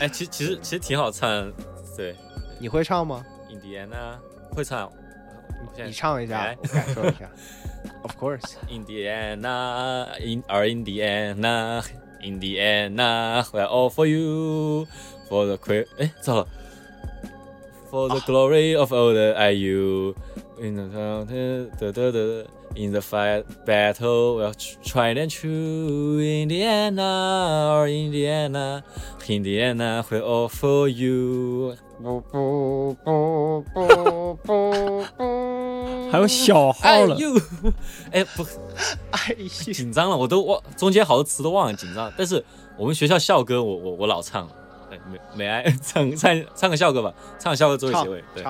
[0.00, 1.52] 哎，其实其实其实挺好唱，
[1.96, 2.14] 对。
[2.60, 4.18] 你会唱吗？Indiana
[4.50, 4.90] 会唱，
[5.76, 7.30] 你唱一下，感受一下。
[8.02, 8.56] Of course。
[8.68, 15.86] Indiana，in our Indiana，Indiana，we're all for you，for the queer。
[15.98, 16.46] 哎，糟了。
[17.90, 20.14] For the glory of all the IU。
[20.60, 20.88] In the
[21.78, 22.44] da, da, da,
[22.74, 24.52] in the fight battle, we'll
[24.82, 28.82] try and true Indiana or Indiana,
[29.28, 31.76] Indiana will all for you.
[36.10, 37.16] 还有小号了，
[38.10, 38.44] 哎不，
[39.12, 39.36] 哎
[39.72, 42.12] 紧张了，我都忘中间好多词都忘了，紧张。
[42.16, 42.44] 但是
[42.76, 44.48] 我们学校校歌，我我我老唱，
[44.90, 48.44] 哎美美爱唱唱唱个校歌吧，唱个校歌作为结尾，对。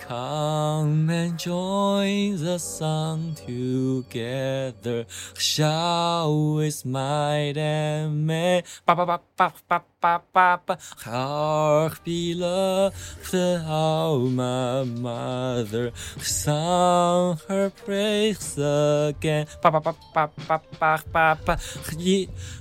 [0.00, 5.06] Come and join the song together.
[5.36, 8.62] Shall we smile and may.
[8.86, 10.78] Ba ba ba ba ba ba ba ba.
[11.06, 13.36] Our beloved,
[13.68, 19.46] alma mother, sung her praise again.
[19.62, 21.54] Ba ba ba ba ba ba ba ba.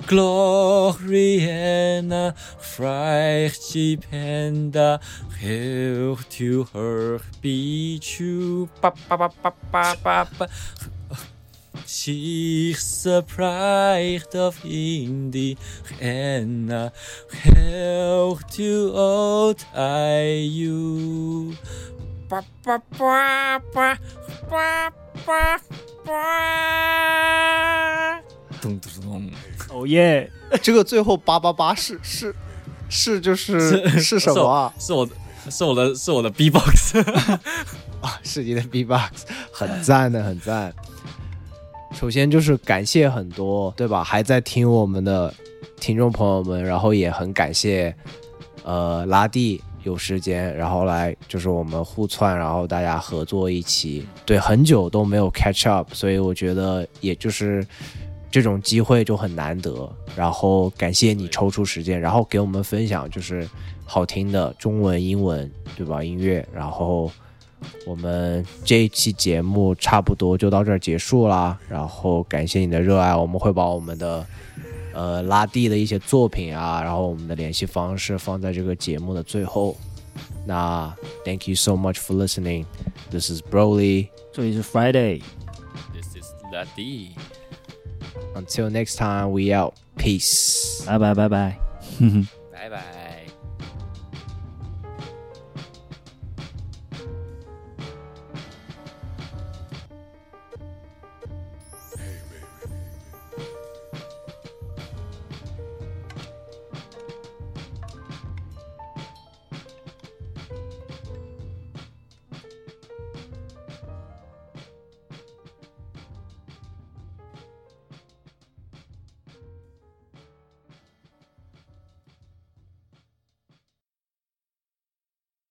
[0.06, 4.76] Glory and fried sheep and
[5.40, 7.22] hill to her.
[7.42, 8.70] Be true.
[8.82, 10.48] Ba, ba, ba, ba, ba, ba, ba.
[11.86, 15.62] She's surprised of Indiana.
[17.32, 21.54] Hail to old IU.
[22.30, 23.98] Ba, ba, ba, ba,
[24.50, 24.92] ba,
[25.26, 25.60] ba,
[26.06, 26.24] ba.
[28.62, 29.32] 咚咚咚！
[29.70, 30.30] 哦耶！
[30.62, 32.36] 这个最后八八八是是
[32.90, 34.74] 是就是是什么啊？
[34.78, 35.08] 是我
[35.50, 36.98] 是我的是我的 B box
[38.02, 40.74] 啊，是你的 B box，很赞的，很赞。
[41.94, 44.04] 首先就是感谢很多，对吧？
[44.04, 45.34] 还在听我们的
[45.80, 47.94] 听众朋友们，然后也很感谢
[48.64, 54.08] 呃拉蒂有时间，然后来就是我们互窜，然后大家合作一起。
[54.26, 57.66] 对，很久都没有 catch up，所以我觉得也就是
[58.30, 59.92] 这种机会就很难得。
[60.16, 63.48] 然后感谢你抽出时间，然后给我们分享就是
[63.90, 66.04] 好听的中文、英文，对吧？
[66.04, 66.48] 音乐。
[66.54, 67.12] 然后
[67.88, 71.58] 我们这一期节目差不多就到这儿结束啦。
[71.68, 74.26] 然后感谢你的热爱，我们会把我们的。
[74.92, 79.78] 呃，拉蒂的一些作品啊，然后我们的联系方式放在这个节目的最后。
[80.46, 80.94] 那
[81.24, 82.66] Thank you so much for listening.
[83.12, 84.10] This is Broly.
[84.34, 85.22] 这里是 Friday.
[85.94, 87.12] This is La D.
[88.36, 89.76] Until next time, we out.
[89.96, 90.84] Peace.
[90.86, 91.60] 拜拜拜拜。
[92.52, 92.99] 拜拜。